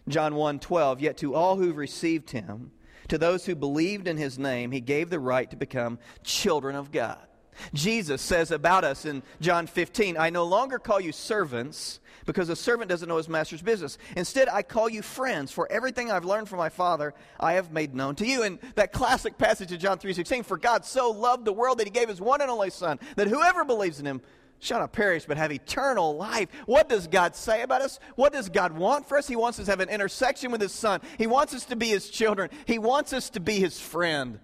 John 0.06 0.34
1 0.34 0.58
12, 0.58 1.00
Yet 1.00 1.16
to 1.16 1.34
all 1.34 1.56
who 1.56 1.72
received 1.72 2.28
him, 2.28 2.72
to 3.08 3.16
those 3.16 3.46
who 3.46 3.54
believed 3.54 4.06
in 4.06 4.18
his 4.18 4.38
name, 4.38 4.70
he 4.70 4.82
gave 4.82 5.08
the 5.08 5.18
right 5.18 5.50
to 5.50 5.56
become 5.56 5.98
children 6.22 6.76
of 6.76 6.92
God. 6.92 7.26
Jesus 7.74 8.22
says 8.22 8.50
about 8.50 8.84
us 8.84 9.04
in 9.04 9.22
John 9.40 9.66
15, 9.66 10.16
I 10.16 10.30
no 10.30 10.44
longer 10.44 10.78
call 10.78 11.00
you 11.00 11.12
servants 11.12 12.00
because 12.26 12.48
a 12.48 12.56
servant 12.56 12.90
doesn't 12.90 13.08
know 13.08 13.16
his 13.16 13.28
master's 13.28 13.62
business. 13.62 13.98
Instead, 14.16 14.48
I 14.48 14.62
call 14.62 14.88
you 14.88 15.00
friends, 15.00 15.52
for 15.52 15.70
everything 15.70 16.10
I've 16.10 16.24
learned 16.24 16.48
from 16.48 16.58
my 16.58 16.68
Father, 16.68 17.14
I 17.38 17.54
have 17.54 17.70
made 17.70 17.94
known 17.94 18.16
to 18.16 18.26
you. 18.26 18.42
And 18.42 18.58
that 18.74 18.92
classic 18.92 19.38
passage 19.38 19.72
of 19.72 19.78
John 19.78 19.98
3:16, 19.98 20.42
for 20.42 20.58
God 20.58 20.84
so 20.84 21.10
loved 21.10 21.44
the 21.44 21.52
world 21.52 21.78
that 21.78 21.86
he 21.86 21.90
gave 21.90 22.08
his 22.08 22.20
one 22.20 22.40
and 22.40 22.50
only 22.50 22.70
son, 22.70 22.98
that 23.14 23.28
whoever 23.28 23.64
believes 23.64 24.00
in 24.00 24.06
him 24.06 24.20
shall 24.58 24.80
not 24.80 24.92
perish 24.92 25.24
but 25.26 25.36
have 25.36 25.52
eternal 25.52 26.16
life. 26.16 26.48
What 26.66 26.88
does 26.88 27.06
God 27.06 27.36
say 27.36 27.62
about 27.62 27.82
us? 27.82 28.00
What 28.16 28.32
does 28.32 28.48
God 28.48 28.72
want 28.72 29.08
for 29.08 29.18
us? 29.18 29.28
He 29.28 29.36
wants 29.36 29.58
us 29.58 29.66
to 29.66 29.72
have 29.72 29.80
an 29.80 29.88
intersection 29.88 30.50
with 30.50 30.60
his 30.60 30.72
son. 30.72 31.00
He 31.18 31.26
wants 31.26 31.54
us 31.54 31.64
to 31.66 31.76
be 31.76 31.88
his 31.88 32.08
children. 32.08 32.50
He 32.66 32.78
wants 32.78 33.12
us 33.12 33.30
to 33.30 33.40
be 33.40 33.60
his 33.60 33.78
friend. 33.78 34.40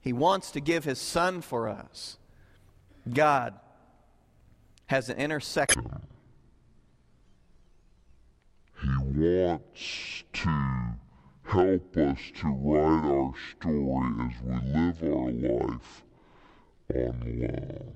He 0.00 0.12
wants 0.12 0.50
to 0.52 0.60
give 0.60 0.84
his 0.84 0.98
son 0.98 1.42
for 1.42 1.68
us. 1.68 2.16
God 3.12 3.54
has 4.86 5.08
an 5.08 5.18
intersection. 5.18 5.86
He 8.82 8.88
wants 8.88 10.24
to 10.32 10.94
help 11.44 11.96
us 11.96 12.18
to 12.40 12.48
write 12.48 13.04
our 13.04 13.32
story 13.58 14.12
as 14.26 14.34
we 14.42 14.54
live 14.72 15.02
our 15.02 15.30
life 15.30 16.02
on 16.94 17.18
loan. 17.40 17.94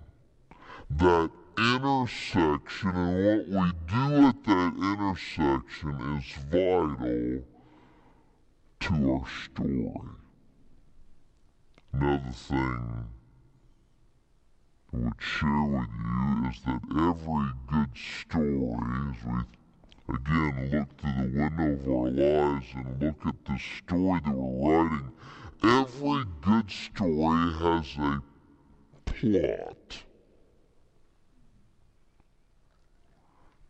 That 0.90 1.30
intersection 1.56 2.90
and 2.90 3.54
what 3.54 3.64
we 3.64 3.72
do 3.88 4.26
at 4.26 4.44
that 4.44 4.72
intersection 4.76 5.94
is 6.18 6.28
vital 6.50 7.42
to 8.80 8.92
our 9.12 9.26
story. 9.44 10.10
Another 11.92 12.32
thing 12.32 13.13
would 14.94 15.12
share 15.18 15.62
with 15.64 15.88
you 15.98 16.48
is 16.48 16.60
that 16.66 16.80
every 16.96 17.50
good 17.66 17.90
story, 18.20 18.76
as 19.10 19.24
we 19.26 20.14
again 20.14 20.70
look 20.70 20.88
through 20.98 21.30
the 21.30 21.40
window 21.40 21.72
of 21.72 21.88
our 21.88 22.10
lives 22.10 22.66
and 22.74 23.02
look 23.02 23.26
at 23.26 23.44
the 23.44 23.58
story 23.78 24.20
that 24.24 24.34
we're 24.34 24.84
writing, 24.84 25.12
every 25.62 26.24
good 26.42 26.70
story 26.70 27.52
has 27.54 27.96
a 27.98 28.22
plot. 29.04 30.02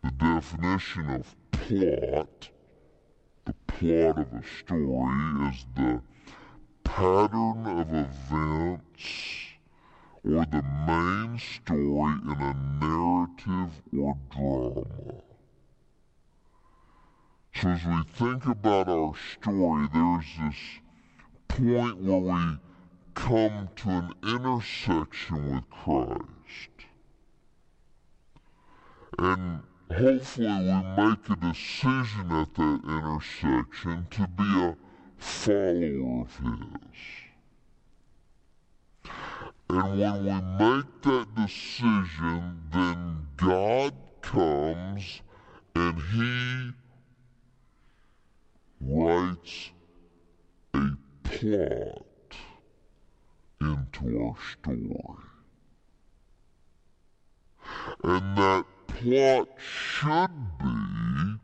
The 0.03 0.11
definition 0.11 1.11
of 1.11 1.35
plot, 1.51 2.51
the 3.47 3.55
plot 3.67 4.19
of 4.19 4.33
a 4.35 4.43
story, 4.59 5.49
is 5.49 5.65
the 5.75 6.03
pattern 6.85 7.67
of 7.67 7.89
events 7.95 9.54
or 10.25 10.47
the 10.47 10.63
main 10.87 11.39
story 11.39 12.15
in 12.25 12.39
a 12.41 12.55
narrative 12.81 13.83
or 13.93 14.17
drama. 14.31 15.23
So 17.55 17.69
as 17.69 17.85
we 17.85 18.03
think 18.13 18.47
about 18.47 18.89
our 18.89 19.13
story, 19.35 19.87
there's 19.93 20.25
this 20.41 20.57
point 21.47 22.03
where 22.03 22.19
we 22.19 22.59
come 23.15 23.69
to 23.77 23.89
an 23.91 24.13
intersection 24.23 25.55
with 25.55 25.71
Christ. 25.71 26.71
And 29.19 29.61
hopefully 29.93 30.47
we 30.47 31.05
make 31.05 31.31
a 31.31 31.37
decision 31.37 32.33
at 32.33 32.55
that 32.55 32.81
intersection 32.89 34.07
to 34.11 34.27
be 34.27 34.43
a 34.43 34.77
follower 35.19 36.23
of 36.23 36.37
His. 36.39 37.24
And 39.71 39.99
when 39.99 40.25
we 40.25 40.33
make 40.59 41.03
that 41.03 41.35
decision, 41.35 42.61
then 42.73 43.27
God 43.37 43.95
comes 44.21 45.23
and 45.75 46.01
He 46.01 46.73
writes 48.81 49.71
a 50.75 50.91
plot 51.25 52.07
into 53.61 54.21
our 54.21 54.37
story. 54.53 55.25
And 58.05 58.37
that 58.37 58.65
plot 58.87 59.49
should 59.59 60.59
be 60.59 61.41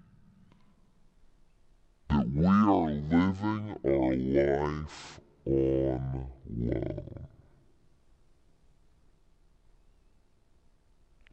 that 2.11 2.29
we 2.35 2.47
are 2.47 2.91
living 2.91 3.77
our 3.85 4.15
life 4.15 5.21
on 5.47 6.27
loan. 6.47 7.30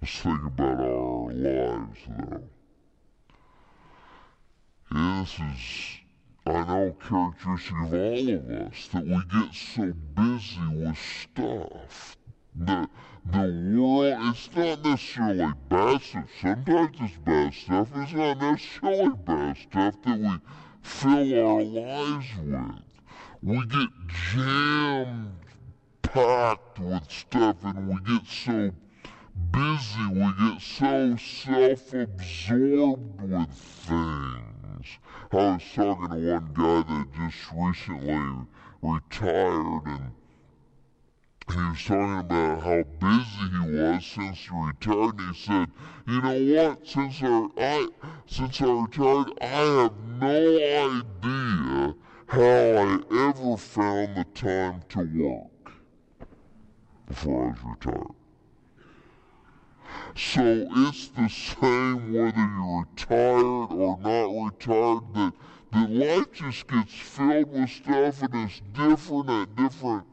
Let's 0.08 0.22
think 0.22 0.42
about 0.46 0.80
our 0.80 1.32
lives 1.34 2.00
though. 2.08 2.44
this 4.90 5.34
is, 5.34 6.00
I 6.46 6.64
know, 6.64 6.96
characteristic 7.06 7.76
of 7.84 7.94
all 7.94 8.30
of 8.30 8.50
us 8.50 8.88
that 8.94 9.06
we 9.06 9.22
get 9.34 9.54
so 9.54 9.94
busy 10.16 10.68
with 10.72 10.98
stuff. 10.98 12.16
The, 12.56 12.88
the 13.26 13.76
world, 13.76 14.18
it's 14.30 14.50
not 14.56 14.86
necessarily 14.86 15.52
bad 15.68 16.02
stuff. 16.02 16.30
Sometimes 16.42 16.98
it's 17.02 17.18
bad 17.18 17.54
stuff. 17.54 17.90
It's 17.94 18.14
not 18.14 18.40
necessarily 18.40 19.10
bad 19.26 19.58
stuff 19.58 19.96
that 20.06 20.20
we 20.20 20.40
fill 20.84 21.48
our 21.48 21.64
lives 21.64 22.28
with. 22.46 22.82
We 23.44 23.66
get 23.66 23.90
jammed 24.32 25.34
packed 26.02 26.80
with 26.80 27.12
stuff 27.12 27.58
and 27.64 27.90
we 27.90 28.00
get 28.06 28.26
so 28.26 28.72
busy, 29.52 30.08
we 30.12 30.34
get 30.40 30.62
so 30.62 31.16
self 31.18 31.94
absorbed 31.94 33.22
with 33.22 33.50
things. 33.88 34.88
I 35.32 35.36
was 35.36 35.64
talking 35.76 36.10
to 36.10 36.34
one 36.34 36.50
guy 36.54 36.84
that 36.88 37.08
just 37.16 37.52
recently 37.54 38.48
retired 38.82 39.82
and 39.86 40.12
he 41.50 41.56
was 41.58 41.84
talking 41.86 42.20
about 42.20 42.64
how 42.64 42.84
busy 43.00 43.50
he 43.52 43.78
was 43.78 44.06
since 44.06 44.38
he 44.40 44.50
retired 44.54 45.20
and 45.20 45.36
he 45.36 45.46
said, 45.46 45.68
you 46.08 46.22
know 46.22 46.68
what, 46.70 46.88
since 46.88 47.24
I, 47.24 47.48
I 47.58 47.88
since 48.28 48.62
I 48.62 48.66
retired 48.66 49.32
I 49.42 49.46
have 49.46 49.94
no 50.20 50.56
idea 50.56 51.96
how 52.28 52.42
I 52.42 53.00
ever 53.30 53.58
found 53.58 54.18
the 54.18 54.26
time 54.36 54.84
to 54.90 55.00
work 55.00 55.72
before 57.08 57.46
I 57.46 57.50
was 57.50 57.60
retired. 57.64 58.17
So 60.16 60.68
it's 60.72 61.08
the 61.10 61.30
same 61.30 62.14
whether 62.14 62.38
you're 62.38 62.86
retired 62.90 63.72
or 63.72 63.98
not 64.00 64.46
retired, 64.46 65.14
that, 65.14 65.34
that 65.72 65.90
life 65.90 66.32
just 66.34 66.68
gets 66.68 66.94
filled 66.94 67.52
with 67.52 67.70
stuff 67.70 68.22
and 68.24 68.36
it's 68.36 68.62
different 68.74 69.30
at 69.30 69.56
different 69.56 70.06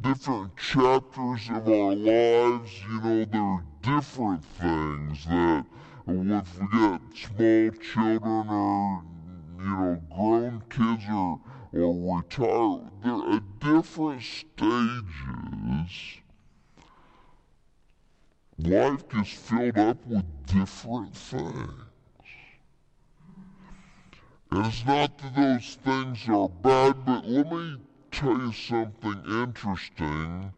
different 0.00 0.56
chapters 0.56 1.48
of 1.50 1.68
our 1.68 1.94
lives. 1.94 2.70
You 2.82 3.00
know, 3.00 3.24
there 3.24 3.40
are 3.40 3.64
different 3.82 4.44
things 4.44 5.24
that 5.26 5.64
if 6.06 6.60
we 6.60 6.66
get 6.78 7.00
small 7.14 7.70
children 7.80 8.48
or 8.48 9.02
you 9.58 9.64
know 9.64 10.00
grown 10.14 10.62
kids 10.68 11.04
or 11.10 11.40
or 11.72 12.18
retired, 12.18 12.90
they're 13.02 13.36
at 13.36 13.58
different 13.60 14.22
stages 14.22 15.94
life 18.58 19.08
gets 19.08 19.32
filled 19.32 19.78
up 19.78 20.06
with 20.06 20.24
different 20.46 21.16
things. 21.16 21.70
And 24.50 24.66
it's 24.66 24.84
not 24.86 25.18
that 25.18 25.34
those 25.34 25.78
things 25.84 26.28
are 26.28 26.48
bad, 26.48 27.04
but 27.04 27.26
let 27.26 27.50
me 27.50 27.76
tell 28.12 28.38
you 28.38 28.52
something 28.52 29.22
interesting 29.26 30.52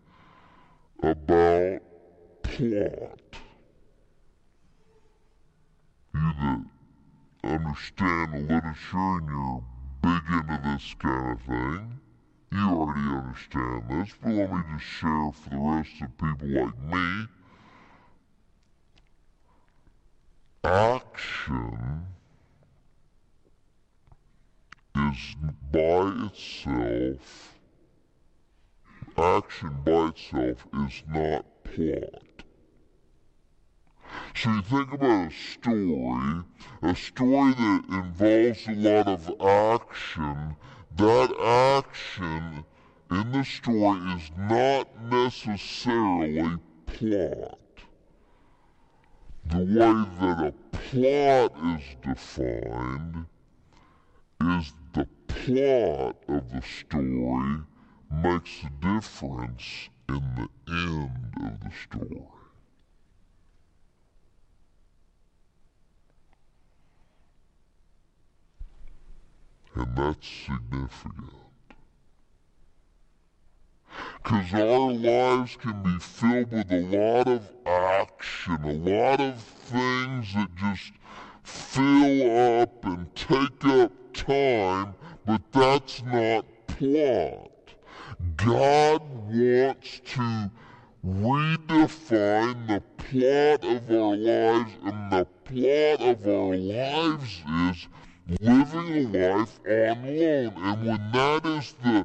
about 1.02 1.80
plot. 2.42 3.20
You 6.14 6.32
that 6.34 6.70
understand 7.44 8.32
the 8.34 8.38
literature 8.40 8.96
and 8.96 9.28
you're 9.28 9.64
big 10.02 10.22
into 10.32 10.60
this 10.62 10.94
kind 10.98 11.32
of 11.32 11.40
thing. 11.42 12.00
You 12.52 12.58
already 12.58 13.00
understand 13.00 13.84
this, 13.88 14.14
but 14.22 14.32
let 14.32 14.52
me 14.52 14.58
just 14.74 14.84
share 14.84 15.32
for 15.32 15.50
the 15.50 15.56
rest 15.56 16.02
of 16.02 16.18
people 16.18 16.48
like 16.48 16.78
me. 16.92 17.26
Action 20.66 22.06
is 24.96 25.36
by 25.70 26.26
itself, 26.26 27.56
action 29.16 29.76
by 29.84 30.08
itself 30.08 30.66
is 30.74 31.04
not 31.08 31.44
plot. 31.62 32.42
So 34.34 34.50
you 34.50 34.62
think 34.62 34.92
about 34.92 35.30
a 35.30 35.30
story, 35.30 36.42
a 36.82 36.96
story 36.96 37.52
that 37.54 37.84
involves 37.88 38.66
a 38.66 38.72
lot 38.72 39.06
of 39.06 39.30
action, 39.40 40.56
that 40.96 41.30
action 41.86 42.64
in 43.12 43.30
the 43.30 43.44
story 43.44 44.00
is 44.16 44.32
not 44.36 45.00
necessarily 45.00 46.58
plot. 46.86 47.65
The 49.48 49.58
way 49.58 50.04
that 50.20 50.40
a 50.48 50.52
plot 50.72 51.52
is 51.78 51.84
defined 52.02 53.26
is 54.40 54.72
the 54.92 55.08
plot 55.28 56.16
of 56.28 56.50
the 56.50 56.62
story 56.62 57.62
makes 58.10 58.64
a 58.64 58.70
difference 58.82 59.88
in 60.08 60.22
the 60.36 60.48
end 60.68 61.10
of 61.36 61.60
the 61.60 61.70
story. 61.84 62.26
And 69.76 69.96
that's 69.96 70.26
significant. 70.26 71.45
Because 74.26 74.54
our 74.54 74.92
lives 74.92 75.56
can 75.56 75.84
be 75.84 75.96
filled 76.00 76.50
with 76.50 76.72
a 76.72 76.80
lot 76.80 77.28
of 77.28 77.48
action, 77.64 78.58
a 78.64 78.72
lot 78.72 79.20
of 79.20 79.40
things 79.40 80.34
that 80.34 80.48
just 80.56 80.90
fill 81.44 82.60
up 82.60 82.84
and 82.86 83.14
take 83.14 83.64
up 83.66 83.92
time, 84.12 84.94
but 85.24 85.40
that's 85.52 86.02
not 86.02 86.44
plot. 86.66 87.52
God 88.36 89.00
wants 89.30 90.00
to 90.06 90.50
redefine 91.06 92.66
the 92.66 92.82
plot 92.98 93.64
of 93.64 93.90
our 93.92 94.16
lives, 94.16 94.72
and 94.82 95.12
the 95.12 95.26
plot 95.44 96.00
of 96.00 96.26
our 96.26 96.56
lives 96.56 97.44
is 97.70 97.86
living 98.40 98.88
a 98.92 99.18
life 99.18 99.60
on 99.68 100.04
loan. 100.04 100.52
And 100.56 100.84
when 100.84 101.12
that 101.12 101.46
is 101.46 101.76
the, 101.80 102.04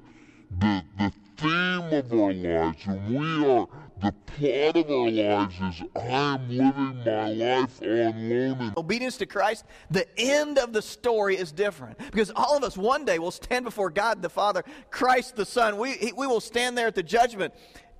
the, 0.60 0.84
the 1.00 1.14
theme 1.42 1.94
of 1.94 2.14
our 2.14 2.34
lives, 2.34 2.86
when 2.86 3.14
we 3.14 3.46
are, 3.46 3.68
the 4.02 4.12
plot 4.12 4.78
of 4.78 4.92
our 4.92 5.10
lives 5.10 5.56
is 5.56 5.84
I 5.96 6.08
am 6.08 6.50
living 6.50 7.04
my 7.04 7.30
life 7.30 7.82
on 7.82 8.30
loan. 8.30 8.74
Obedience 8.78 9.18
to 9.18 9.26
Christ, 9.26 9.66
the 9.90 10.08
end 10.20 10.60
of 10.60 10.72
the 10.72 10.82
story 10.82 11.38
is 11.38 11.52
different. 11.52 11.98
Because 11.98 12.32
all 12.36 12.56
of 12.56 12.64
us 12.64 12.78
one 12.78 13.06
day 13.06 13.18
will 13.20 13.32
stand 13.32 13.66
before 13.66 13.90
God 13.90 14.22
the 14.22 14.30
Father, 14.30 14.64
Christ 14.92 15.36
the 15.36 15.46
Son. 15.46 15.78
We, 15.78 16.14
we 16.16 16.28
will 16.28 16.42
stand 16.42 16.78
there 16.78 16.88
at 16.88 16.96
the 16.96 17.04
judgment. 17.04 17.54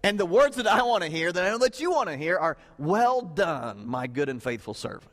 And 0.04 0.20
the 0.20 0.26
words 0.26 0.56
that 0.58 0.68
I 0.68 0.82
want 0.84 1.04
to 1.04 1.10
hear, 1.10 1.32
that 1.32 1.44
I 1.44 1.50
know 1.50 1.60
that 1.60 1.80
you 1.80 1.92
want 1.92 2.10
to 2.10 2.18
hear, 2.18 2.38
are, 2.38 2.58
Well 2.78 3.22
done, 3.22 3.88
my 3.88 4.08
good 4.08 4.30
and 4.30 4.42
faithful 4.42 4.74
servant. 4.74 5.12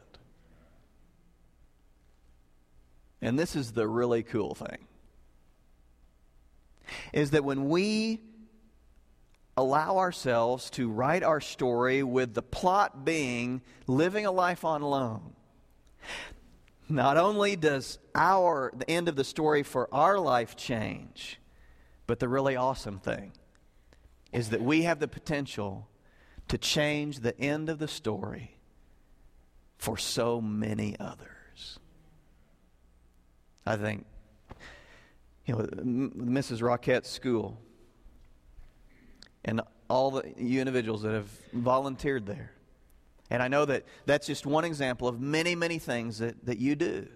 And 3.20 3.38
this 3.38 3.56
is 3.56 3.72
the 3.72 3.86
really 3.88 4.22
cool 4.22 4.54
thing 4.54 4.86
is 7.12 7.30
that 7.32 7.44
when 7.44 7.68
we 7.68 8.20
allow 9.56 9.98
ourselves 9.98 10.70
to 10.70 10.88
write 10.88 11.22
our 11.22 11.40
story 11.40 12.02
with 12.02 12.34
the 12.34 12.42
plot 12.42 13.04
being 13.04 13.60
living 13.86 14.24
a 14.24 14.30
life 14.30 14.64
on 14.64 14.82
loan, 14.82 15.34
not 16.88 17.16
only 17.16 17.56
does 17.56 17.98
our 18.14 18.72
the 18.76 18.88
end 18.90 19.08
of 19.08 19.16
the 19.16 19.24
story 19.24 19.62
for 19.62 19.92
our 19.92 20.18
life 20.18 20.56
change, 20.56 21.38
but 22.06 22.18
the 22.18 22.28
really 22.28 22.56
awesome 22.56 22.98
thing 22.98 23.32
is 24.32 24.50
that 24.50 24.62
we 24.62 24.82
have 24.82 24.98
the 24.98 25.08
potential 25.08 25.88
to 26.48 26.56
change 26.56 27.20
the 27.20 27.38
end 27.38 27.68
of 27.68 27.78
the 27.78 27.88
story 27.88 28.56
for 29.76 29.96
so 29.96 30.40
many 30.40 30.96
others. 30.98 31.78
I 33.66 33.76
think, 33.76 34.06
you 35.48 35.54
know, 35.54 35.62
Mrs. 35.62 36.62
Rockette's 36.62 37.08
school 37.08 37.58
and 39.46 39.62
all 39.88 40.10
the 40.10 40.34
you 40.36 40.60
individuals 40.60 41.02
that 41.02 41.14
have 41.14 41.30
volunteered 41.54 42.26
there. 42.26 42.52
And 43.30 43.42
I 43.42 43.48
know 43.48 43.64
that 43.64 43.84
that's 44.04 44.26
just 44.26 44.44
one 44.44 44.64
example 44.64 45.08
of 45.08 45.20
many, 45.20 45.54
many 45.54 45.78
things 45.78 46.18
that, 46.18 46.44
that 46.44 46.58
you 46.58 46.76
do. 46.76 47.08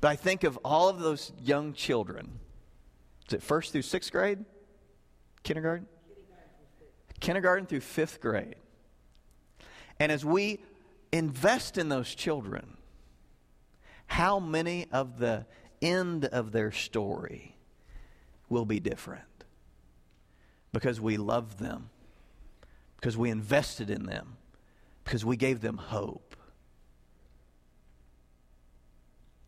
But 0.00 0.08
I 0.08 0.16
think 0.16 0.44
of 0.44 0.58
all 0.64 0.88
of 0.88 0.98
those 0.98 1.32
young 1.42 1.74
children. 1.74 2.38
Is 3.28 3.34
it 3.34 3.42
first 3.42 3.72
through 3.72 3.82
sixth 3.82 4.10
grade? 4.12 4.42
Kindergarten? 5.42 5.86
Kindergarten 7.20 7.66
through 7.66 7.80
fifth 7.80 8.20
grade. 8.22 8.56
And 10.00 10.10
as 10.10 10.24
we 10.24 10.60
invest 11.12 11.76
in 11.76 11.90
those 11.90 12.14
children, 12.14 12.78
how 14.06 14.38
many 14.38 14.86
of 14.90 15.18
the 15.18 15.44
end 15.82 16.24
of 16.24 16.52
their 16.52 16.72
story 16.72 17.56
will 18.48 18.64
be 18.64 18.80
different? 18.80 19.22
Because 20.72 21.00
we 21.00 21.16
love 21.16 21.58
them, 21.58 21.90
because 22.96 23.16
we 23.16 23.30
invested 23.30 23.90
in 23.90 24.06
them, 24.06 24.36
because 25.04 25.24
we 25.24 25.36
gave 25.36 25.60
them 25.60 25.76
hope. 25.76 26.36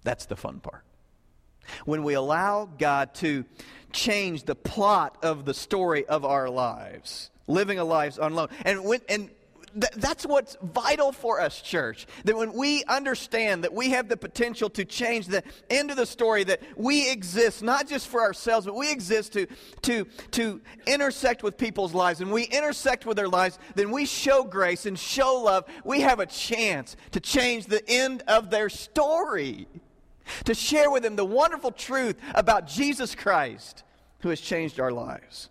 That's 0.05 0.27
the 0.27 0.37
fun 0.37 0.61
part. 0.61 0.85
When 1.85 2.03
we 2.03 2.15
allow 2.15 2.65
God 2.67 3.15
to 3.17 3.45
change 3.93 4.45
the 4.45 4.55
plot 4.55 5.19
of 5.23 5.45
the 5.45 5.55
story 5.55 6.07
of 6.07 6.25
our 6.25 6.49
lives, 6.49 7.31
living 7.47 7.79
a 7.79 7.85
life 7.85 8.19
on 8.21 8.35
loan. 8.35 8.49
And, 8.65 8.85
when, 8.85 9.01
and 9.09 9.31
th- 9.81 9.93
that's 9.97 10.27
what's 10.27 10.57
vital 10.63 11.13
for 11.13 11.41
us, 11.41 11.61
church. 11.61 12.07
That 12.25 12.37
when 12.37 12.53
we 12.53 12.85
understand 12.85 13.65
that 13.65 13.73
we 13.73 13.91
have 13.91 14.09
the 14.09 14.17
potential 14.17 14.71
to 14.71 14.85
change 14.85 15.27
the 15.27 15.43
end 15.71 15.91
of 15.91 15.97
the 15.97 16.07
story, 16.07 16.45
that 16.45 16.61
we 16.77 17.11
exist 17.11 17.63
not 17.63 17.87
just 17.87 18.09
for 18.09 18.21
ourselves, 18.21 18.67
but 18.67 18.75
we 18.75 18.91
exist 18.91 19.33
to, 19.35 19.47
to, 19.83 20.07
to 20.33 20.61
intersect 20.87 21.43
with 21.43 21.57
people's 21.57 21.95
lives. 21.95 22.21
And 22.21 22.31
we 22.33 22.45
intersect 22.45 23.07
with 23.07 23.17
their 23.17 23.29
lives, 23.29 23.59
then 23.75 23.91
we 23.91 24.07
show 24.07 24.45
grace 24.45 24.87
and 24.87 24.99
show 24.99 25.43
love. 25.43 25.65
We 25.85 26.01
have 26.01 26.21
a 26.21 26.27
chance 26.27 26.97
to 27.13 27.21
change 27.21 27.67
the 27.67 27.83
end 27.89 28.23
of 28.29 28.51
their 28.51 28.69
story, 28.69 29.69
to 30.45 30.55
share 30.55 30.91
with 30.91 31.03
them 31.03 31.17
the 31.17 31.25
wonderful 31.25 31.71
truth 31.71 32.17
about 32.35 32.67
Jesus 32.67 33.15
Christ 33.15 33.85
who 34.21 34.31
has 34.31 34.41
changed 34.41 34.81
our 34.81 34.91
lives. 34.91 35.49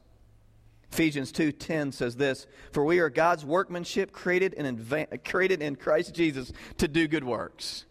Ephesians 0.92 1.32
2:10 1.32 1.92
says 1.92 2.16
this, 2.16 2.48
"For 2.72 2.84
we 2.84 3.00
are 3.00 3.10
God's 3.10 3.46
workmanship 3.46 4.12
created 4.12 4.54
in, 4.54 4.78
adva- 4.78 5.24
created 5.24 5.62
in 5.62 5.76
Christ 5.76 6.14
Jesus 6.14 6.52
to 6.78 6.88
do 6.88 7.08
good 7.08 7.24
works, 7.24 7.86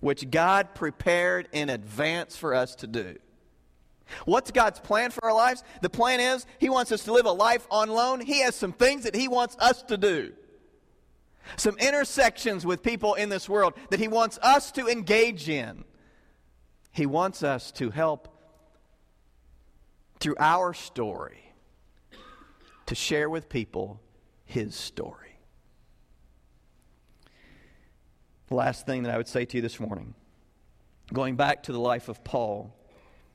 which 0.00 0.30
God 0.30 0.74
prepared 0.74 1.48
in 1.52 1.70
advance 1.70 2.36
for 2.36 2.54
us 2.54 2.74
to 2.76 2.86
do." 2.86 3.16
What's 4.24 4.52
God's 4.52 4.78
plan 4.78 5.10
for 5.10 5.24
our 5.24 5.34
lives? 5.34 5.64
The 5.82 5.90
plan 5.90 6.20
is 6.20 6.46
He 6.58 6.68
wants 6.68 6.92
us 6.92 7.04
to 7.04 7.12
live 7.12 7.26
a 7.26 7.32
life 7.32 7.66
on 7.70 7.88
loan. 7.88 8.20
He 8.20 8.40
has 8.40 8.54
some 8.54 8.72
things 8.72 9.04
that 9.04 9.16
He 9.16 9.28
wants 9.28 9.56
us 9.58 9.82
to 9.84 9.96
do. 9.96 10.32
Some 11.56 11.76
intersections 11.78 12.66
with 12.66 12.82
people 12.82 13.14
in 13.14 13.28
this 13.28 13.48
world 13.48 13.74
that 13.90 13.98
He 13.98 14.08
wants 14.08 14.38
us 14.42 14.70
to 14.72 14.88
engage 14.88 15.48
in. 15.48 15.84
He 16.92 17.06
wants 17.06 17.42
us 17.42 17.72
to 17.72 17.90
help 17.90 18.28
through 20.20 20.36
our 20.38 20.72
story 20.72 21.45
to 22.86 22.94
share 22.94 23.28
with 23.28 23.48
people 23.48 24.00
his 24.44 24.74
story. 24.74 25.38
The 28.48 28.54
last 28.54 28.86
thing 28.86 29.02
that 29.02 29.12
I 29.12 29.16
would 29.16 29.28
say 29.28 29.44
to 29.44 29.56
you 29.56 29.62
this 29.62 29.80
morning, 29.80 30.14
going 31.12 31.36
back 31.36 31.64
to 31.64 31.72
the 31.72 31.80
life 31.80 32.08
of 32.08 32.22
Paul, 32.22 32.72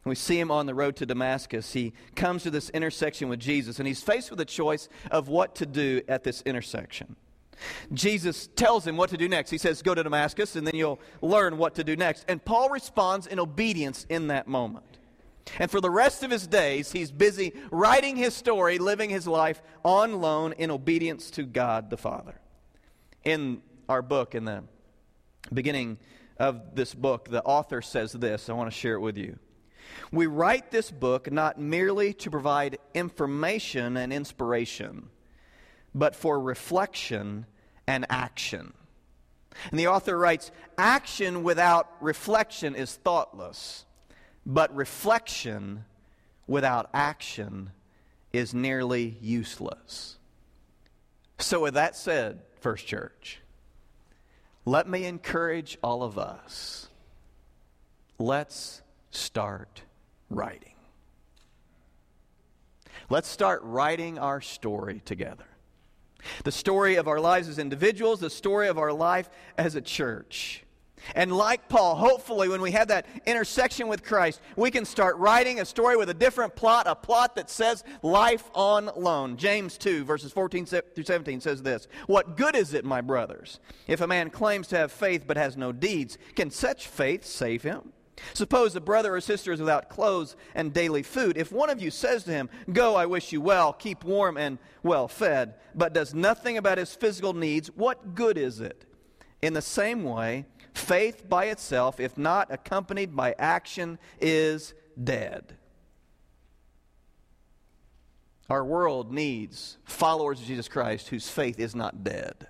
we 0.04 0.16
see 0.16 0.40
him 0.40 0.50
on 0.50 0.66
the 0.66 0.74
road 0.74 0.96
to 0.98 1.06
Damascus. 1.06 1.74
He 1.74 1.94
comes 2.16 2.44
to 2.44 2.50
this 2.50 2.70
intersection 2.70 3.30
with 3.30 3.40
Jesus, 3.40 3.78
and 3.78 3.88
he's 3.88 4.02
faced 4.02 4.32
with 4.32 4.40
a 4.40 4.46
choice 4.46 4.90
of 5.12 5.28
what 5.28 5.56
to 5.56 5.66
do 5.66 6.02
at 6.08 6.24
this 6.24 6.42
intersection. 6.42 7.16
Jesus 7.94 8.48
tells 8.56 8.88
him 8.88 8.98
what 8.98 9.12
to 9.12 9.18
do 9.18 9.30
next. 9.30 9.52
He 9.52 9.60
says, 9.60 9.84
Go 9.84 9.94
to 9.94 10.02
Damascus, 10.02 10.56
and 10.56 10.66
then 10.66 10.76
you'll 10.76 11.00
learn 11.22 11.58
what 11.58 11.76
to 11.76 11.84
do 11.84 11.96
next. 11.96 12.26
And 12.28 12.44
Paul 12.44 12.70
responds 12.70 13.28
in 13.28 13.40
obedience 13.40 14.08
in 14.10 14.28
that 14.28 14.48
moment. 14.48 14.98
And 15.60 15.70
for 15.70 15.82
the 15.82 15.90
rest 15.90 16.24
of 16.24 16.32
his 16.32 16.48
days, 16.48 16.92
he's 16.92 17.12
busy 17.12 17.54
writing 17.72 18.16
his 18.16 18.34
story, 18.36 18.78
living 18.78 19.10
his 19.10 19.28
life 19.28 19.62
on 19.84 20.22
loan 20.22 20.54
in 20.54 20.72
obedience 20.72 21.32
to 21.32 21.44
God 21.44 21.90
the 21.90 21.98
Father. 21.98 22.40
In 23.24 23.62
our 23.90 24.02
book, 24.02 24.36
in 24.36 24.46
the 24.46 24.64
beginning 25.52 25.98
of 26.38 26.76
this 26.76 26.94
book, 26.94 27.30
the 27.30 27.44
author 27.44 27.82
says 27.82 28.14
this. 28.14 28.50
I 28.50 28.54
want 28.54 28.72
to 28.72 28.78
share 28.78 28.96
it 28.96 29.02
with 29.02 29.18
you. 29.18 29.38
We 30.12 30.28
write 30.28 30.72
this 30.72 30.92
book 30.92 31.32
not 31.32 31.60
merely 31.60 32.14
to 32.16 32.32
provide 32.32 32.78
information 32.94 33.98
and 33.98 34.14
inspiration, 34.14 35.10
but 35.94 36.16
for 36.16 36.40
reflection 36.40 37.46
and 37.88 38.06
action. 38.10 38.74
And 39.70 39.80
the 39.80 39.88
author 39.88 40.18
writes 40.18 40.52
Action 40.78 41.44
without 41.44 41.90
reflection 42.00 42.76
is 42.76 42.96
thoughtless, 42.96 43.86
but 44.46 44.76
reflection 44.76 45.86
without 46.48 46.90
action 46.94 47.72
is 48.34 48.54
nearly 48.54 49.18
useless. 49.22 50.18
So, 51.40 51.62
with 51.62 51.74
that 51.74 51.96
said, 51.96 52.42
First 52.60 52.86
Church, 52.86 53.40
let 54.66 54.88
me 54.88 55.06
encourage 55.06 55.78
all 55.84 56.04
of 56.04 56.18
us. 56.18 56.88
Let's 58.20 58.82
start 59.10 59.82
writing. 60.30 60.74
Let's 63.10 63.28
start 63.28 63.62
writing 63.64 64.20
our 64.20 64.40
story 64.40 65.02
together. 65.04 65.46
The 66.44 66.52
story 66.52 66.96
of 66.96 67.08
our 67.08 67.20
lives 67.20 67.50
as 67.50 67.58
individuals, 67.58 68.20
the 68.20 68.30
story 68.30 68.68
of 68.68 68.78
our 68.78 68.94
life 68.94 69.30
as 69.58 69.76
a 69.76 69.82
church. 69.82 70.64
And 71.16 71.32
like 71.32 71.68
Paul, 71.70 71.96
hopefully, 71.96 72.50
when 72.50 72.62
we 72.62 72.72
have 72.72 72.88
that 72.90 73.06
intersection 73.26 73.88
with 73.88 74.04
Christ, 74.04 74.42
we 74.56 74.72
can 74.72 74.86
start 74.86 75.18
writing 75.18 75.60
a 75.60 75.66
story 75.66 75.98
with 75.98 76.10
a 76.10 76.14
different 76.14 76.56
plot, 76.56 76.88
a 76.88 76.96
plot 76.96 77.36
that 77.36 77.50
says 77.50 77.84
life 78.02 78.50
on 78.54 78.90
loan. 78.96 79.38
James 79.38 79.78
2, 79.78 80.04
verses 80.04 80.32
14 80.32 80.66
through 80.66 81.04
17 81.04 81.42
says 81.42 81.62
this 81.64 81.88
What 82.08 82.38
good 82.38 82.56
is 82.56 82.74
it, 82.74 82.86
my 82.86 83.02
brothers, 83.02 83.60
if 83.88 84.02
a 84.02 84.08
man 84.08 84.30
claims 84.30 84.68
to 84.68 84.78
have 84.78 84.92
faith 84.92 85.26
but 85.28 85.38
has 85.38 85.58
no 85.58 85.72
deeds? 85.72 86.18
Can 86.36 86.52
such 86.52 86.88
faith 86.88 87.26
save 87.26 87.64
him? 87.64 87.94
Suppose 88.34 88.76
a 88.76 88.82
brother 88.82 89.16
or 89.16 89.22
sister 89.22 89.52
is 89.52 89.60
without 89.60 89.90
clothes 89.90 90.36
and 90.56 90.74
daily 90.74 91.04
food. 91.04 91.38
If 91.38 91.52
one 91.52 91.70
of 91.70 91.82
you 91.82 91.92
says 91.92 92.24
to 92.26 92.32
him, 92.32 92.50
Go, 92.72 92.96
I 92.96 93.06
wish 93.06 93.32
you 93.32 93.42
well, 93.42 93.74
keep 93.74 94.04
warm 94.04 94.38
and 94.38 94.58
well 94.84 95.08
fed, 95.08 95.56
but 95.76 95.94
does 95.94 96.14
nothing 96.14 96.58
about 96.58 96.78
his 96.78 96.94
physical 96.94 97.34
needs, 97.34 97.70
what 97.70 98.16
good 98.16 98.38
is 98.38 98.60
it? 98.60 98.86
In 99.42 99.54
the 99.54 99.62
same 99.62 100.04
way, 100.04 100.46
faith 100.74 101.28
by 101.28 101.46
itself, 101.46 102.00
if 102.00 102.18
not 102.18 102.52
accompanied 102.52 103.16
by 103.16 103.36
action, 103.38 104.00
is 104.20 104.74
dead. 105.02 105.56
Our 108.50 108.66
world 108.66 109.14
needs 109.14 109.78
followers 109.86 110.42
of 110.42 110.46
Jesus 110.46 110.68
Christ 110.68 111.08
whose 111.08 111.30
faith 111.30 111.60
is 111.60 111.74
not 111.74 112.04
dead, 112.04 112.48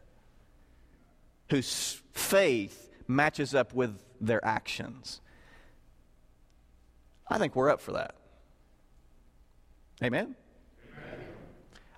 whose 1.50 2.02
faith 2.12 2.90
matches 3.08 3.54
up 3.54 3.74
with 3.74 4.00
their 4.20 4.44
actions. 4.44 5.22
I 7.30 7.38
think 7.38 7.56
we're 7.56 7.70
up 7.70 7.82
for 7.82 7.94
that. 7.94 8.16
Amen? 10.04 10.36
Amen? 10.98 11.20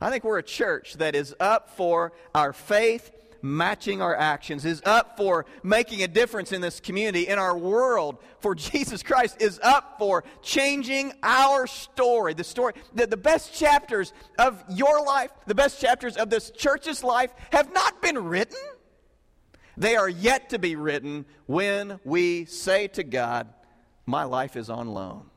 I 0.02 0.10
think 0.10 0.26
we're 0.26 0.38
a 0.38 0.44
church 0.44 0.96
that 0.96 1.16
is 1.16 1.34
up 1.40 1.70
for 1.70 2.12
our 2.36 2.52
faith 2.52 3.10
matching 3.44 4.02
our 4.02 4.16
actions, 4.16 4.66
is 4.66 4.82
up 4.86 5.18
for 5.18 5.46
making 5.62 6.02
a 6.02 6.08
difference 6.08 6.52
in 6.52 6.62
this 6.62 6.80
community, 6.80 7.28
in 7.28 7.38
our 7.38 7.56
world, 7.56 8.18
for 8.40 8.56
Jesus 8.56 9.04
Christ, 9.04 9.42
is 9.42 9.60
up 9.62 9.98
for 10.00 10.24
changing 10.42 11.14
our 11.22 11.68
story. 11.68 12.34
The 12.34 12.44
story, 12.44 12.74
the, 12.96 13.06
the 13.06 13.18
best 13.18 13.54
chapters 13.54 14.14
of 14.40 14.64
your 14.70 15.06
life, 15.06 15.30
the 15.46 15.54
best 15.54 15.80
chapters 15.80 16.16
of 16.18 16.30
this 16.30 16.50
church's 16.52 17.04
life 17.04 17.32
have 17.52 17.72
not 17.74 18.02
been 18.02 18.18
written. 18.18 18.58
They 19.76 19.96
are 19.96 20.10
yet 20.10 20.50
to 20.52 20.60
be 20.60 20.76
written 20.76 21.26
when 21.46 22.00
we 22.06 22.46
say 22.46 22.88
to 22.90 23.04
God, 23.04 23.48
my 24.06 24.24
life 24.24 24.56
is 24.56 24.70
on 24.70 24.88
loan. 24.88 25.30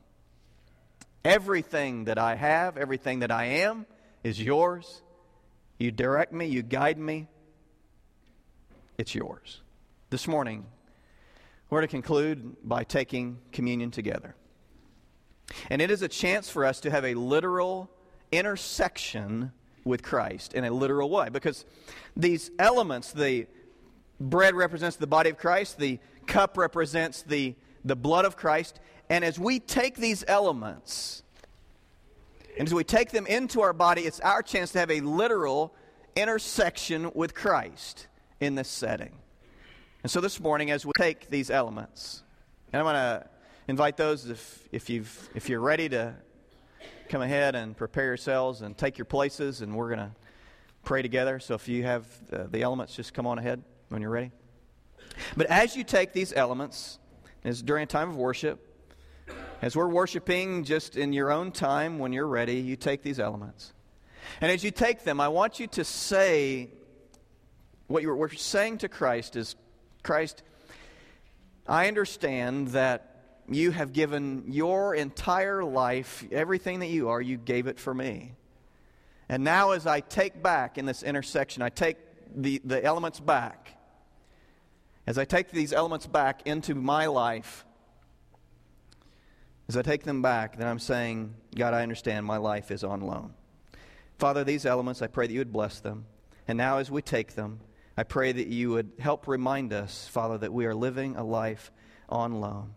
Everything 1.25 2.05
that 2.05 2.17
I 2.17 2.35
have, 2.35 2.77
everything 2.77 3.19
that 3.19 3.31
I 3.31 3.45
am, 3.45 3.85
is 4.23 4.41
yours. 4.41 5.01
You 5.77 5.91
direct 5.91 6.31
me, 6.31 6.45
you 6.45 6.61
guide 6.61 6.97
me. 6.97 7.27
It's 8.97 9.13
yours. 9.13 9.61
This 10.09 10.27
morning, 10.27 10.65
we're 11.69 11.81
to 11.81 11.87
conclude 11.87 12.55
by 12.63 12.83
taking 12.83 13.37
communion 13.51 13.91
together. 13.91 14.35
And 15.69 15.81
it 15.81 15.91
is 15.91 16.01
a 16.01 16.07
chance 16.07 16.49
for 16.49 16.65
us 16.65 16.79
to 16.81 16.89
have 16.89 17.05
a 17.05 17.13
literal 17.13 17.91
intersection 18.31 19.51
with 19.83 20.01
Christ 20.01 20.53
in 20.53 20.63
a 20.63 20.71
literal 20.71 21.09
way 21.09 21.29
because 21.29 21.63
these 22.15 22.49
elements, 22.57 23.11
the 23.11 23.47
bread 24.19 24.55
represents 24.55 24.97
the 24.97 25.07
body 25.07 25.29
of 25.29 25.37
Christ, 25.37 25.77
the 25.77 25.99
cup 26.25 26.57
represents 26.57 27.21
the 27.21 27.55
the 27.85 27.95
blood 27.95 28.25
of 28.25 28.35
Christ. 28.35 28.79
And 29.09 29.23
as 29.23 29.39
we 29.39 29.59
take 29.59 29.95
these 29.95 30.25
elements, 30.27 31.23
and 32.57 32.67
as 32.67 32.73
we 32.73 32.83
take 32.83 33.11
them 33.11 33.25
into 33.27 33.61
our 33.61 33.73
body, 33.73 34.01
it's 34.01 34.19
our 34.19 34.41
chance 34.41 34.71
to 34.73 34.79
have 34.79 34.91
a 34.91 34.99
literal 35.01 35.73
intersection 36.15 37.11
with 37.13 37.33
Christ 37.33 38.07
in 38.39 38.55
this 38.55 38.67
setting. 38.67 39.11
And 40.03 40.11
so 40.11 40.21
this 40.21 40.39
morning, 40.39 40.71
as 40.71 40.85
we 40.85 40.91
take 40.97 41.29
these 41.29 41.49
elements, 41.49 42.23
and 42.71 42.79
I'm 42.79 42.85
going 42.85 42.95
to 42.95 43.27
invite 43.67 43.97
those 43.97 44.29
if, 44.29 44.67
if, 44.71 44.89
you've, 44.89 45.29
if 45.35 45.49
you're 45.49 45.59
ready 45.59 45.89
to 45.89 46.15
come 47.09 47.21
ahead 47.21 47.55
and 47.55 47.75
prepare 47.75 48.05
yourselves 48.05 48.61
and 48.61 48.77
take 48.77 48.97
your 48.97 49.05
places, 49.05 49.61
and 49.61 49.75
we're 49.75 49.87
going 49.87 49.99
to 49.99 50.11
pray 50.83 51.01
together. 51.01 51.39
So 51.39 51.55
if 51.55 51.67
you 51.67 51.83
have 51.83 52.05
the, 52.29 52.61
elements, 52.61 52.95
just 52.95 53.13
come 53.13 53.27
on 53.27 53.39
ahead 53.39 53.63
when 53.89 54.01
you're 54.01 54.11
ready. 54.11 54.31
But 55.35 55.47
as 55.47 55.75
you 55.75 55.83
take 55.83 56.13
these 56.13 56.31
elements, 56.33 56.99
is 57.43 57.61
during 57.61 57.83
a 57.83 57.87
time 57.87 58.09
of 58.09 58.17
worship. 58.17 58.63
As 59.61 59.75
we're 59.75 59.87
worshiping, 59.87 60.63
just 60.63 60.97
in 60.97 61.13
your 61.13 61.31
own 61.31 61.51
time, 61.51 61.97
when 61.97 62.13
you're 62.13 62.27
ready, 62.27 62.55
you 62.55 62.75
take 62.75 63.01
these 63.01 63.19
elements. 63.19 63.73
And 64.41 64.51
as 64.51 64.63
you 64.63 64.71
take 64.71 65.03
them, 65.03 65.19
I 65.19 65.29
want 65.29 65.59
you 65.59 65.67
to 65.67 65.83
say 65.83 66.69
what 67.87 68.03
you're, 68.03 68.29
saying 68.29 68.79
to 68.79 68.89
Christ 68.89 69.35
is 69.35 69.55
Christ, 70.03 70.43
I 71.67 71.87
understand 71.87 72.69
that 72.69 73.17
you 73.49 73.71
have 73.71 73.93
given 73.93 74.43
your 74.47 74.93
entire 74.93 75.63
life, 75.63 76.25
everything 76.31 76.79
that 76.79 76.87
you 76.87 77.09
are, 77.09 77.21
you 77.21 77.37
gave 77.37 77.67
it 77.67 77.79
for 77.79 77.93
me. 77.93 78.33
And 79.29 79.43
now, 79.43 79.71
as 79.71 79.85
I 79.85 79.99
take 79.99 80.41
back 80.41 80.77
in 80.77 80.85
this 80.85 81.03
intersection, 81.03 81.61
I 81.61 81.69
take 81.69 81.97
the, 82.33 82.61
the 82.63 82.83
elements 82.83 83.19
back. 83.19 83.73
As 85.05 85.17
I 85.17 85.25
take 85.25 85.51
these 85.51 85.73
elements 85.73 86.05
back 86.05 86.45
into 86.45 86.75
my 86.75 87.07
life, 87.07 87.65
as 89.67 89.75
I 89.75 89.81
take 89.81 90.03
them 90.03 90.21
back, 90.21 90.57
then 90.57 90.67
I'm 90.67 90.79
saying, 90.79 91.33
God, 91.55 91.73
I 91.73 91.83
understand 91.83 92.25
my 92.25 92.37
life 92.37 92.71
is 92.71 92.83
on 92.83 93.01
loan. 93.01 93.33
Father, 94.17 94.43
these 94.43 94.65
elements, 94.65 95.01
I 95.01 95.07
pray 95.07 95.27
that 95.27 95.33
you 95.33 95.39
would 95.39 95.53
bless 95.53 95.79
them. 95.79 96.05
And 96.47 96.57
now, 96.57 96.77
as 96.77 96.89
we 96.89 97.01
take 97.01 97.35
them, 97.35 97.59
I 97.97 98.03
pray 98.03 98.31
that 98.31 98.47
you 98.47 98.69
would 98.69 98.91
help 98.99 99.27
remind 99.27 99.73
us, 99.73 100.07
Father, 100.07 100.37
that 100.37 100.53
we 100.53 100.67
are 100.67 100.75
living 100.75 101.15
a 101.15 101.23
life 101.23 101.71
on 102.07 102.39
loan. 102.39 102.75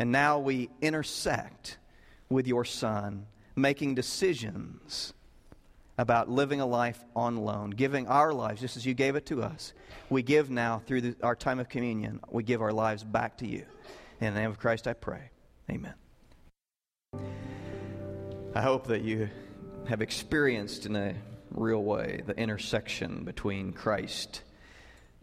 And 0.00 0.10
now 0.10 0.40
we 0.40 0.68
intersect 0.82 1.78
with 2.28 2.48
your 2.48 2.64
Son, 2.64 3.26
making 3.54 3.94
decisions 3.94 5.14
about 5.96 6.28
living 6.28 6.60
a 6.60 6.66
life 6.66 7.02
on 7.14 7.36
loan, 7.36 7.70
giving 7.70 8.08
our 8.08 8.32
lives 8.32 8.60
just 8.60 8.76
as 8.76 8.84
you 8.84 8.92
gave 8.92 9.14
it 9.14 9.26
to 9.26 9.42
us. 9.42 9.72
We 10.10 10.22
give 10.22 10.50
now 10.50 10.82
through 10.84 11.00
the, 11.00 11.16
our 11.22 11.36
time 11.36 11.60
of 11.60 11.68
communion, 11.68 12.20
we 12.28 12.42
give 12.42 12.60
our 12.60 12.72
lives 12.72 13.04
back 13.04 13.38
to 13.38 13.46
you. 13.46 13.64
In 14.20 14.34
the 14.34 14.40
name 14.40 14.50
of 14.50 14.58
Christ 14.58 14.88
I 14.88 14.92
pray. 14.94 15.30
Amen. 15.70 15.94
I 18.54 18.60
hope 18.60 18.88
that 18.88 19.02
you 19.02 19.28
have 19.86 20.02
experienced 20.02 20.86
in 20.86 20.96
a 20.96 21.14
real 21.52 21.84
way 21.84 22.20
the 22.26 22.36
intersection 22.36 23.24
between 23.24 23.72
Christ 23.72 24.42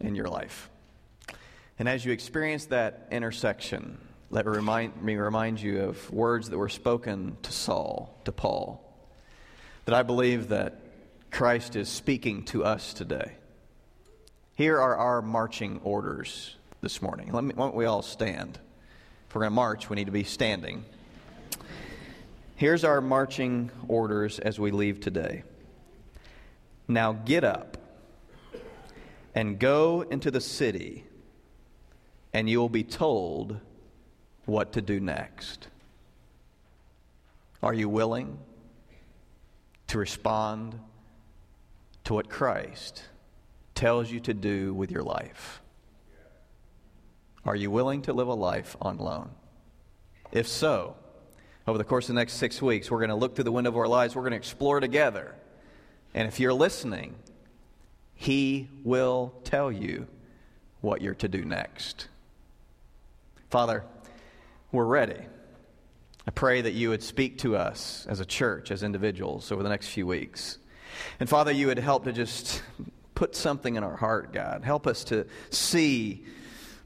and 0.00 0.16
your 0.16 0.28
life. 0.28 0.70
And 1.78 1.88
as 1.88 2.04
you 2.04 2.12
experience 2.12 2.66
that 2.66 3.08
intersection, 3.10 3.98
let 4.30 4.46
me 4.46 5.16
remind 5.16 5.60
you 5.60 5.82
of 5.82 6.10
words 6.10 6.50
that 6.50 6.58
were 6.58 6.68
spoken 6.68 7.36
to 7.42 7.52
Saul, 7.52 8.20
to 8.24 8.32
Paul 8.32 8.80
that 9.84 9.94
I 9.94 10.02
believe 10.02 10.48
that 10.48 10.80
Christ 11.30 11.76
is 11.76 11.88
speaking 11.88 12.44
to 12.46 12.64
us 12.64 12.94
today. 12.94 13.32
Here 14.56 14.80
are 14.80 14.96
our 14.96 15.20
marching 15.20 15.80
orders 15.82 16.56
this 16.80 17.02
morning. 17.02 17.32
Let 17.32 17.44
me, 17.44 17.52
why 17.54 17.66
don't 17.66 17.74
we 17.74 17.84
all 17.84 18.02
stand? 18.02 18.58
If 19.28 19.34
we're 19.34 19.40
going 19.40 19.50
to 19.50 19.54
march, 19.54 19.90
we 19.90 19.96
need 19.96 20.06
to 20.06 20.12
be 20.12 20.24
standing. 20.24 20.84
Here's 22.56 22.84
our 22.84 23.00
marching 23.00 23.70
orders 23.88 24.38
as 24.38 24.60
we 24.60 24.70
leave 24.70 25.00
today. 25.00 25.42
Now 26.86 27.12
get 27.12 27.42
up 27.42 27.76
and 29.34 29.58
go 29.58 30.02
into 30.02 30.30
the 30.30 30.40
city, 30.40 31.04
and 32.32 32.48
you 32.48 32.58
will 32.60 32.68
be 32.68 32.84
told 32.84 33.58
what 34.44 34.72
to 34.72 34.82
do 34.82 35.00
next. 35.00 35.68
Are 37.62 37.74
you 37.74 37.88
willing? 37.88 38.38
to 39.94 39.98
respond 39.98 40.78
to 42.02 42.14
what 42.14 42.28
Christ 42.28 43.04
tells 43.76 44.10
you 44.10 44.18
to 44.20 44.34
do 44.34 44.74
with 44.74 44.90
your 44.90 45.04
life. 45.04 45.62
Are 47.44 47.56
you 47.56 47.70
willing 47.70 48.02
to 48.02 48.12
live 48.12 48.28
a 48.28 48.34
life 48.34 48.76
on 48.80 48.98
loan? 48.98 49.30
If 50.32 50.48
so, 50.48 50.96
over 51.66 51.78
the 51.78 51.84
course 51.84 52.08
of 52.08 52.16
the 52.16 52.20
next 52.20 52.34
six 52.34 52.60
weeks, 52.60 52.90
we're 52.90 52.98
going 52.98 53.10
to 53.10 53.14
look 53.14 53.34
through 53.34 53.44
the 53.44 53.52
window 53.52 53.70
of 53.70 53.76
our 53.76 53.86
lives. 53.86 54.16
We're 54.16 54.22
going 54.22 54.32
to 54.32 54.36
explore 54.36 54.80
together. 54.80 55.34
And 56.12 56.26
if 56.26 56.40
you're 56.40 56.52
listening, 56.52 57.14
He 58.14 58.68
will 58.82 59.34
tell 59.44 59.70
you 59.70 60.06
what 60.80 61.00
you're 61.02 61.14
to 61.14 61.28
do 61.28 61.44
next. 61.44 62.08
Father, 63.50 63.84
we're 64.72 64.84
ready. 64.84 65.20
I 66.26 66.30
pray 66.30 66.62
that 66.62 66.72
you 66.72 66.90
would 66.90 67.02
speak 67.02 67.38
to 67.38 67.56
us 67.56 68.06
as 68.08 68.20
a 68.20 68.24
church, 68.24 68.70
as 68.70 68.82
individuals, 68.82 69.52
over 69.52 69.62
the 69.62 69.68
next 69.68 69.88
few 69.88 70.06
weeks. 70.06 70.58
And 71.20 71.28
Father, 71.28 71.52
you 71.52 71.66
would 71.66 71.78
help 71.78 72.04
to 72.04 72.12
just 72.12 72.62
put 73.14 73.36
something 73.36 73.76
in 73.76 73.84
our 73.84 73.96
heart, 73.96 74.32
God. 74.32 74.64
Help 74.64 74.86
us 74.86 75.04
to 75.04 75.26
see 75.50 76.24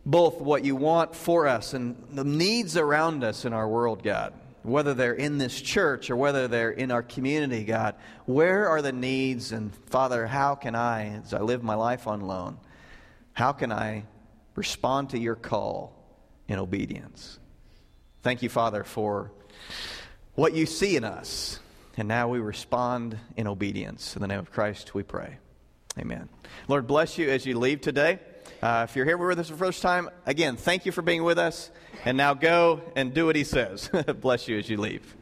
both 0.05 0.41
what 0.41 0.65
you 0.65 0.75
want 0.77 1.15
for 1.15 1.47
us 1.47 1.75
and 1.75 1.97
the 2.11 2.25
needs 2.25 2.77
around 2.77 3.23
us 3.25 3.45
in 3.45 3.53
our 3.53 3.69
world, 3.69 4.03
God. 4.03 4.33
Whether 4.63 4.95
they're 4.95 5.15
in 5.15 5.39
this 5.39 5.61
church 5.61 6.11
or 6.11 6.17
whether 6.17 6.49
they're 6.49 6.71
in 6.71 6.91
our 6.91 7.03
community, 7.03 7.65
God, 7.65 7.95
where 8.27 8.69
are 8.69 8.83
the 8.83 8.93
needs? 8.93 9.53
And 9.53 9.75
Father, 9.87 10.27
how 10.27 10.55
can 10.55 10.75
I, 10.75 11.21
as 11.25 11.33
I 11.33 11.41
live 11.41 11.63
my 11.63 11.75
life 11.75 12.07
on 12.07 12.21
loan, 12.21 12.59
how 13.33 13.53
can 13.53 13.73
I 13.73 14.05
respond 14.57 15.11
to 15.11 15.19
your 15.19 15.37
call 15.37 15.93
in 16.49 16.59
obedience? 16.59 17.39
Thank 18.23 18.43
you, 18.43 18.49
Father, 18.49 18.85
for 18.85 19.31
what 20.35 20.55
you 20.55 20.67
see 20.67 20.97
in 20.97 21.05
us. 21.05 21.61
And 21.97 22.07
now 22.07 22.29
we 22.29 22.39
respond 22.39 23.19
in 23.37 23.47
obedience. 23.47 24.15
In 24.15 24.23
the 24.23 24.29
name 24.29 24.39
of 24.39 24.53
Christ, 24.53 24.95
we 24.95 25.03
pray. 25.03 25.39
Amen. 25.99 26.29
Lord, 26.69 26.87
bless 26.87 27.19
you 27.19 27.29
as 27.29 27.45
you 27.45 27.59
leave 27.59 27.81
today. 27.81 28.21
Uh, 28.61 28.87
if 28.89 28.97
you're 28.97 29.05
here 29.05 29.17
with 29.17 29.39
us 29.39 29.49
for 29.49 29.55
the 29.55 29.59
first 29.59 29.83
time, 29.83 30.11
again, 30.27 30.57
thank 30.57 30.85
you 30.85 30.93
for 30.93 31.03
being 31.03 31.23
with 31.23 31.39
us. 31.39 31.71
And 32.05 32.17
now 32.17 32.35
go 32.35 32.81
and 32.97 33.15
do 33.15 33.27
what 33.27 33.37
he 33.37 33.45
says. 33.45 33.91
bless 34.21 34.49
you 34.49 34.59
as 34.59 34.69
you 34.69 34.79
leave. 34.79 35.18